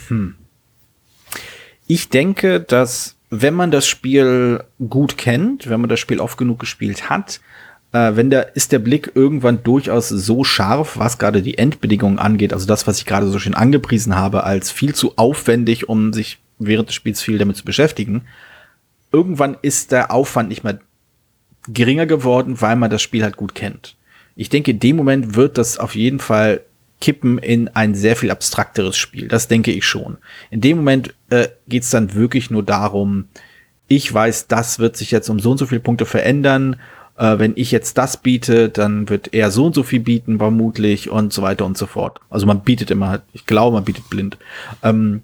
hm. 0.07 0.35
ich 1.87 2.09
denke, 2.09 2.59
dass 2.59 3.15
wenn 3.29 3.53
man 3.53 3.71
das 3.71 3.87
Spiel 3.87 4.61
gut 4.89 5.17
kennt, 5.17 5.69
wenn 5.69 5.79
man 5.79 5.89
das 5.89 6.01
Spiel 6.01 6.19
oft 6.19 6.37
genug 6.37 6.59
gespielt 6.59 7.09
hat, 7.09 7.39
äh, 7.93 8.15
wenn 8.15 8.29
der 8.29 8.55
ist 8.55 8.71
der 8.71 8.79
Blick 8.79 9.11
irgendwann 9.15 9.63
durchaus 9.63 10.09
so 10.09 10.43
scharf, 10.43 10.97
was 10.97 11.17
gerade 11.17 11.41
die 11.41 11.57
Endbedingungen 11.57 12.19
angeht, 12.19 12.53
also 12.53 12.65
das, 12.65 12.87
was 12.87 12.99
ich 12.99 13.05
gerade 13.05 13.27
so 13.27 13.39
schön 13.39 13.53
angepriesen 13.53 14.15
habe, 14.15 14.43
als 14.43 14.71
viel 14.71 14.95
zu 14.95 15.17
aufwendig, 15.17 15.89
um 15.89 16.13
sich 16.13 16.39
während 16.59 16.89
des 16.89 16.95
Spiels 16.95 17.21
viel 17.21 17.37
damit 17.37 17.57
zu 17.57 17.65
beschäftigen 17.65 18.23
irgendwann 19.11 19.57
ist 19.61 19.91
der 19.91 20.11
Aufwand 20.11 20.49
nicht 20.49 20.63
mehr 20.63 20.79
geringer 21.67 22.05
geworden, 22.05 22.61
weil 22.61 22.75
man 22.75 22.89
das 22.89 23.01
Spiel 23.01 23.23
halt 23.23 23.37
gut 23.37 23.55
kennt. 23.55 23.95
Ich 24.35 24.49
denke, 24.49 24.71
in 24.71 24.79
dem 24.79 24.95
Moment 24.95 25.35
wird 25.35 25.57
das 25.57 25.77
auf 25.77 25.95
jeden 25.95 26.19
Fall 26.19 26.61
kippen 26.99 27.37
in 27.37 27.67
ein 27.69 27.95
sehr 27.95 28.15
viel 28.15 28.31
abstrakteres 28.31 28.97
Spiel. 28.97 29.27
Das 29.27 29.47
denke 29.47 29.71
ich 29.71 29.85
schon. 29.85 30.17
In 30.49 30.61
dem 30.61 30.77
Moment 30.77 31.13
äh, 31.29 31.49
geht 31.67 31.83
es 31.83 31.89
dann 31.89 32.13
wirklich 32.13 32.49
nur 32.49 32.63
darum, 32.63 33.25
ich 33.87 34.11
weiß, 34.11 34.47
das 34.47 34.79
wird 34.79 34.95
sich 34.95 35.11
jetzt 35.11 35.29
um 35.29 35.39
so 35.39 35.51
und 35.51 35.57
so 35.57 35.65
viele 35.65 35.81
Punkte 35.81 36.05
verändern. 36.05 36.77
Äh, 37.21 37.37
wenn 37.37 37.53
ich 37.55 37.69
jetzt 37.69 37.99
das 37.99 38.17
biete, 38.17 38.69
dann 38.69 39.07
wird 39.07 39.31
er 39.33 39.51
so 39.51 39.67
und 39.67 39.75
so 39.75 39.83
viel 39.83 39.99
bieten, 39.99 40.39
vermutlich, 40.39 41.11
und 41.11 41.31
so 41.31 41.43
weiter 41.43 41.65
und 41.65 41.77
so 41.77 41.85
fort. 41.85 42.19
Also 42.31 42.47
man 42.47 42.61
bietet 42.61 42.89
immer, 42.89 43.21
ich 43.31 43.45
glaube, 43.45 43.75
man 43.75 43.83
bietet 43.83 44.09
blind. 44.09 44.37
Ähm, 44.81 45.21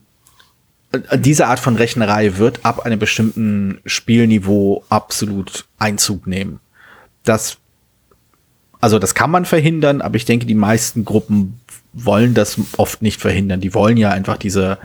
diese 1.15 1.47
Art 1.47 1.60
von 1.60 1.75
Rechnerei 1.75 2.38
wird 2.38 2.63
ab 2.63 2.86
einem 2.86 2.99
bestimmten 2.99 3.79
Spielniveau 3.88 4.86
absolut 4.89 5.65
Einzug 5.79 6.27
nehmen. 6.27 6.60
Das, 7.23 7.57
also 8.79 8.99
das 8.99 9.15
kann 9.15 9.31
man 9.31 9.45
verhindern, 9.45 10.01
aber 10.01 10.17
ich 10.17 10.25
denke, 10.25 10.45
die 10.45 10.53
meisten 10.53 11.03
Gruppen 11.03 11.60
wollen 11.93 12.36
das 12.36 12.60
oft 12.77 13.01
nicht 13.01 13.19
verhindern. 13.19 13.60
Die 13.60 13.73
wollen 13.73 13.97
ja 13.97 14.12
einfach 14.12 14.38
diese, 14.38 14.77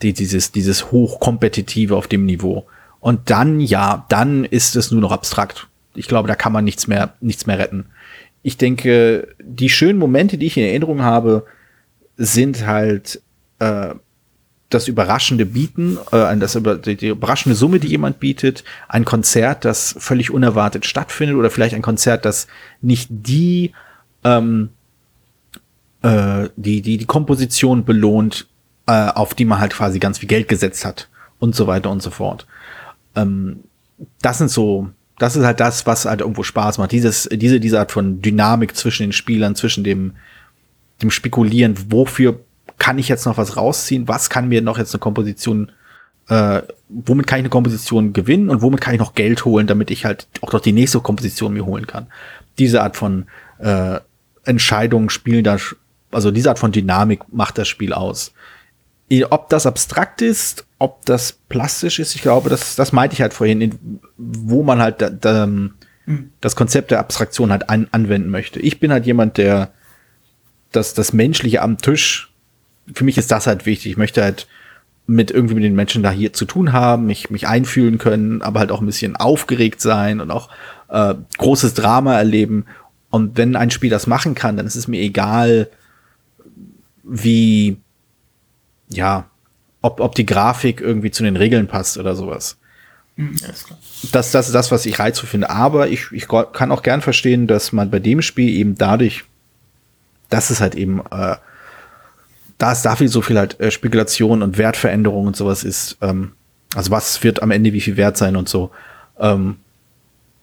die, 0.00 0.14
dieses, 0.14 0.52
dieses 0.52 0.90
hochkompetitive 0.90 1.94
auf 1.94 2.08
dem 2.08 2.24
Niveau. 2.24 2.66
Und 2.98 3.28
dann, 3.28 3.60
ja, 3.60 4.06
dann 4.08 4.46
ist 4.46 4.74
es 4.74 4.90
nur 4.90 5.02
noch 5.02 5.12
abstrakt. 5.12 5.68
Ich 5.96 6.08
glaube, 6.08 6.28
da 6.28 6.34
kann 6.34 6.52
man 6.52 6.64
nichts 6.64 6.86
mehr, 6.86 7.14
nichts 7.20 7.46
mehr 7.46 7.58
retten. 7.58 7.86
Ich 8.42 8.56
denke, 8.56 9.34
die 9.42 9.68
schönen 9.68 9.98
Momente, 9.98 10.38
die 10.38 10.46
ich 10.46 10.56
in 10.56 10.64
Erinnerung 10.64 11.02
habe, 11.02 11.46
sind 12.16 12.66
halt 12.66 13.20
äh, 13.58 13.94
das 14.70 14.88
überraschende 14.88 15.46
Bieten, 15.46 15.98
äh, 16.12 16.36
das 16.36 16.58
die 16.84 17.08
überraschende 17.08 17.56
Summe, 17.56 17.80
die 17.80 17.88
jemand 17.88 18.20
bietet, 18.20 18.64
ein 18.88 19.04
Konzert, 19.04 19.64
das 19.64 19.94
völlig 19.98 20.30
unerwartet 20.30 20.86
stattfindet 20.86 21.36
oder 21.36 21.50
vielleicht 21.50 21.74
ein 21.74 21.82
Konzert, 21.82 22.24
das 22.24 22.46
nicht 22.80 23.08
die 23.10 23.72
ähm, 24.24 24.70
äh, 26.02 26.48
die, 26.56 26.82
die 26.82 26.98
die 26.98 27.06
Komposition 27.06 27.84
belohnt, 27.84 28.46
äh, 28.86 29.08
auf 29.08 29.34
die 29.34 29.44
man 29.44 29.60
halt 29.60 29.72
quasi 29.74 29.98
ganz 29.98 30.18
viel 30.18 30.28
Geld 30.28 30.48
gesetzt 30.48 30.84
hat 30.84 31.08
und 31.38 31.54
so 31.54 31.66
weiter 31.66 31.90
und 31.90 32.02
so 32.02 32.10
fort. 32.10 32.46
Ähm, 33.14 33.64
das 34.20 34.38
sind 34.38 34.50
so, 34.50 34.90
das 35.18 35.36
ist 35.36 35.44
halt 35.44 35.60
das, 35.60 35.86
was 35.86 36.04
halt 36.04 36.20
irgendwo 36.20 36.42
Spaß 36.42 36.78
macht. 36.78 36.92
Dieses, 36.92 37.28
diese, 37.32 37.60
diese 37.60 37.80
Art 37.80 37.92
von 37.92 38.20
Dynamik 38.20 38.76
zwischen 38.76 39.04
den 39.04 39.12
Spielern, 39.12 39.54
zwischen 39.54 39.84
dem, 39.84 40.12
dem 41.02 41.10
Spekulieren, 41.10 41.74
wofür 41.90 42.40
kann 42.78 42.98
ich 42.98 43.08
jetzt 43.08 43.24
noch 43.24 43.38
was 43.38 43.56
rausziehen? 43.56 44.08
Was 44.08 44.28
kann 44.28 44.48
mir 44.48 44.60
noch 44.60 44.78
jetzt 44.78 44.94
eine 44.94 45.00
Komposition, 45.00 45.72
äh, 46.28 46.62
womit 46.88 47.26
kann 47.26 47.38
ich 47.38 47.42
eine 47.42 47.50
Komposition 47.50 48.12
gewinnen 48.12 48.50
und 48.50 48.60
womit 48.60 48.80
kann 48.80 48.94
ich 48.94 49.00
noch 49.00 49.14
Geld 49.14 49.44
holen, 49.44 49.66
damit 49.66 49.90
ich 49.90 50.04
halt 50.04 50.26
auch 50.42 50.52
noch 50.52 50.60
die 50.60 50.72
nächste 50.72 51.00
Komposition 51.00 51.54
mir 51.54 51.64
holen 51.64 51.86
kann? 51.86 52.08
Diese 52.58 52.82
Art 52.82 52.96
von 52.96 53.26
äh, 53.58 54.00
Entscheidungen 54.44 55.08
spielen 55.08 55.44
da, 55.44 55.56
also 56.10 56.30
diese 56.30 56.50
Art 56.50 56.58
von 56.58 56.72
Dynamik 56.72 57.20
macht 57.32 57.56
das 57.56 57.68
Spiel 57.68 57.94
aus. 57.94 58.32
Ob 59.30 59.48
das 59.50 59.66
abstrakt 59.66 60.20
ist, 60.20 60.66
ob 60.78 61.04
das 61.06 61.32
plastisch 61.32 61.98
ist, 61.98 62.14
ich 62.14 62.22
glaube, 62.22 62.50
das, 62.50 62.74
das 62.76 62.92
meinte 62.92 63.14
ich 63.14 63.22
halt 63.22 63.34
vorhin, 63.34 63.60
in, 63.60 64.00
wo 64.16 64.62
man 64.62 64.80
halt 64.80 65.00
da, 65.00 65.10
da, 65.10 65.44
hm. 65.44 65.74
das 66.40 66.56
Konzept 66.56 66.90
der 66.90 66.98
Abstraktion 66.98 67.50
halt 67.50 67.70
an, 67.70 67.88
anwenden 67.92 68.30
möchte. 68.30 68.60
Ich 68.60 68.80
bin 68.80 68.90
halt 68.90 69.06
jemand, 69.06 69.38
der 69.38 69.70
das, 70.72 70.94
das 70.94 71.12
Menschliche 71.12 71.62
am 71.62 71.78
Tisch 71.78 72.32
für 72.92 73.04
mich 73.04 73.18
ist 73.18 73.30
das 73.30 73.46
halt 73.46 73.66
wichtig. 73.66 73.92
Ich 73.92 73.96
möchte 73.96 74.22
halt 74.22 74.46
mit 75.06 75.30
irgendwie 75.30 75.54
mit 75.54 75.64
den 75.64 75.74
Menschen 75.74 76.02
da 76.02 76.10
hier 76.10 76.32
zu 76.32 76.44
tun 76.44 76.72
haben, 76.72 77.06
mich, 77.06 77.30
mich 77.30 77.46
einfühlen 77.46 77.98
können, 77.98 78.42
aber 78.42 78.60
halt 78.60 78.72
auch 78.72 78.80
ein 78.80 78.86
bisschen 78.86 79.16
aufgeregt 79.16 79.80
sein 79.80 80.20
und 80.20 80.30
auch 80.30 80.48
äh, 80.88 81.14
großes 81.38 81.74
Drama 81.74 82.16
erleben. 82.16 82.66
Und 83.10 83.36
wenn 83.36 83.54
ein 83.54 83.70
Spiel 83.70 83.90
das 83.90 84.06
machen 84.06 84.34
kann, 84.34 84.56
dann 84.56 84.66
ist 84.66 84.74
es 84.74 84.88
mir 84.88 85.00
egal, 85.00 85.68
wie, 87.04 87.76
ja, 88.88 89.28
ob, 89.82 90.00
ob 90.00 90.14
die 90.14 90.26
Grafik 90.26 90.80
irgendwie 90.80 91.10
zu 91.10 91.22
den 91.22 91.36
Regeln 91.36 91.66
passt 91.66 91.98
oder 91.98 92.14
sowas. 92.14 92.56
Mhm, 93.16 93.36
das, 94.12 94.30
das 94.30 94.46
ist 94.46 94.54
das, 94.54 94.70
was 94.70 94.86
ich 94.86 94.98
reizvoll 94.98 95.28
finde. 95.28 95.50
Aber 95.50 95.88
ich, 95.88 96.12
ich 96.12 96.28
kann 96.28 96.72
auch 96.72 96.82
gern 96.82 97.00
verstehen, 97.00 97.46
dass 97.46 97.72
man 97.72 97.90
bei 97.90 97.98
dem 97.98 98.22
Spiel 98.22 98.50
eben 98.50 98.76
dadurch, 98.76 99.24
dass 100.28 100.50
es 100.50 100.60
halt 100.60 100.74
eben 100.74 101.00
äh, 101.10 101.36
da 102.58 102.72
es 102.72 102.82
da 102.82 102.96
viel 102.96 103.08
so 103.08 103.22
viel 103.22 103.38
halt 103.38 103.60
äh, 103.60 103.70
Spekulation 103.70 104.42
und 104.42 104.58
Wertveränderung 104.58 105.26
und 105.26 105.36
sowas 105.36 105.64
ist, 105.64 105.98
ähm, 106.00 106.32
also 106.74 106.90
was 106.90 107.22
wird 107.22 107.42
am 107.42 107.50
Ende 107.50 107.72
wie 107.72 107.80
viel 107.80 107.96
wert 107.96 108.16
sein 108.16 108.36
und 108.36 108.48
so, 108.48 108.70
ähm, 109.18 109.58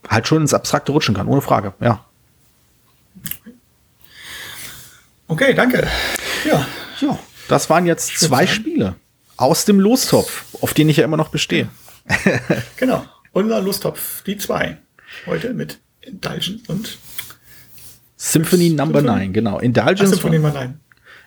halt 0.07 0.27
schon 0.27 0.41
ins 0.41 0.53
Abstrakte 0.53 0.91
rutschen 0.91 1.15
kann, 1.15 1.27
ohne 1.27 1.41
Frage, 1.41 1.73
ja. 1.79 2.05
Okay, 5.27 5.53
danke. 5.53 5.87
Ja. 6.45 6.65
Ja, 7.01 7.19
das 7.47 7.69
waren 7.69 7.85
jetzt 7.85 8.19
zwei 8.19 8.45
sein. 8.45 8.55
Spiele 8.55 8.95
aus 9.37 9.65
dem 9.65 9.79
Lostopf, 9.79 10.45
auf 10.61 10.73
den 10.73 10.89
ich 10.89 10.97
ja 10.97 11.03
immer 11.03 11.17
noch 11.17 11.29
bestehe. 11.29 11.67
genau, 12.77 13.05
unser 13.31 13.61
Lostopf, 13.61 14.23
die 14.23 14.37
zwei. 14.37 14.77
Heute 15.25 15.53
mit 15.53 15.79
Indulgence 16.01 16.67
und 16.67 16.97
Symphony 18.17 18.69
Number 18.69 19.01
9, 19.01 19.33
genau. 19.33 19.59
Indulgence. 19.59 20.01
Ach, 20.01 20.07
Symphony 20.15 20.39
Number 20.39 20.53
9. 20.53 20.79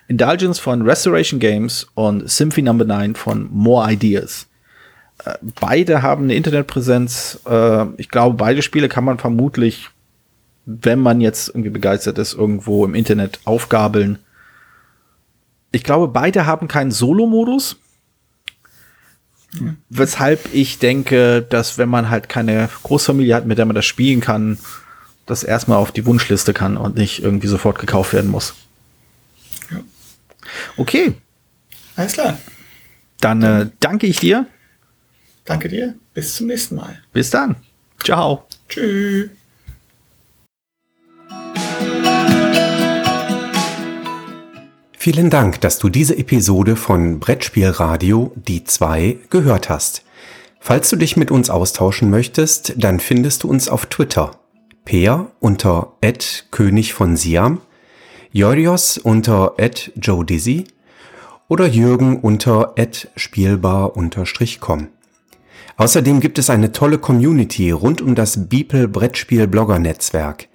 Indulgence 0.09 0.59
von 0.59 0.83
Restoration 0.83 1.41
Games 1.41 1.87
und 1.95 2.31
Symphony 2.31 2.65
Number 2.65 2.85
no. 2.85 2.95
9 2.95 3.15
von 3.17 3.49
More 3.53 3.93
Ideas. 3.93 4.47
Äh, 5.25 5.35
beide 5.61 6.03
haben 6.03 6.25
eine 6.25 6.35
Internetpräsenz. 6.35 7.41
Äh, 7.47 7.87
ich 7.97 8.09
glaube, 8.09 8.37
beide 8.37 8.63
Spiele 8.63 8.89
kann 8.89 9.05
man 9.05 9.19
vermutlich, 9.19 9.89
wenn 10.65 11.01
man 11.01 11.21
jetzt 11.21 11.49
irgendwie 11.49 11.71
begeistert 11.71 12.19
ist, 12.19 12.35
irgendwo 12.35 12.85
im 12.85 12.95
Internet 12.95 13.41
aufgabeln. 13.45 14.19
Ich 15.73 15.83
glaube, 15.85 16.09
beide 16.09 16.47
haben 16.47 16.69
keinen 16.69 16.91
Solo-Modus. 16.91 17.77
Weshalb 19.89 20.53
ich 20.53 20.79
denke, 20.79 21.41
dass 21.43 21.79
wenn 21.79 21.89
man 21.89 22.11
halt 22.11 22.29
keine 22.29 22.69
Großfamilie 22.83 23.35
hat, 23.35 23.47
mit 23.47 23.57
der 23.59 23.65
man 23.65 23.75
das 23.77 23.87
spielen 23.87 24.21
kann, 24.21 24.59
das 25.25 25.43
erstmal 25.43 25.79
auf 25.79 25.93
die 25.93 26.05
Wunschliste 26.05 26.53
kann 26.53 26.77
und 26.77 26.97
nicht 26.97 27.23
irgendwie 27.23 27.47
sofort 27.47 27.79
gekauft 27.79 28.13
werden 28.13 28.31
muss. 28.31 28.55
Ja. 29.71 29.79
Okay, 30.77 31.15
Alles 31.97 32.13
klar. 32.13 32.39
dann 33.21 33.43
äh, 33.43 33.71
danke 33.81 34.07
ich 34.07 34.21
dir. 34.21 34.47
Danke 35.45 35.69
dir. 35.69 35.95
Bis 36.13 36.35
zum 36.37 36.49
nächsten 36.49 36.75
Mal. 36.77 37.01
Bis 37.13 37.31
dann. 37.31 37.57
Ciao. 38.05 38.47
Tschüss. 38.69 39.31
Vielen 45.07 45.31
Dank, 45.31 45.61
dass 45.61 45.79
du 45.79 45.88
diese 45.88 46.19
Episode 46.19 46.75
von 46.75 47.21
Brettspielradio 47.21 48.33
Die 48.35 48.64
2 48.64 49.19
gehört 49.31 49.69
hast. 49.69 50.03
Falls 50.59 50.90
du 50.90 50.97
dich 50.97 51.16
mit 51.16 51.31
uns 51.31 51.49
austauschen 51.49 52.11
möchtest, 52.11 52.75
dann 52.77 52.99
findest 52.99 53.45
du 53.45 53.49
uns 53.49 53.69
auf 53.69 53.87
Twitter. 53.87 54.33
Peer 54.85 55.31
unter 55.38 55.92
König 56.51 56.92
von 56.92 57.16
Siam, 57.16 57.61
Jorios 58.33 58.99
unter 58.99 59.55
Joe 59.95 60.25
Dizzy 60.25 60.64
oder 61.47 61.69
Jürgen 61.69 62.19
unter 62.19 62.75
spielbar-com. 63.14 64.88
Außerdem 65.77 66.19
gibt 66.19 66.40
es 66.40 66.51
eine 66.51 66.73
tolle 66.73 66.99
Community 66.99 67.71
rund 67.71 68.03
um 68.03 68.16
das 68.16 68.49
Beeple 68.49 68.88
Brettspiel 68.88 69.47
Blogger 69.47 69.79
Netzwerk. 69.79 70.49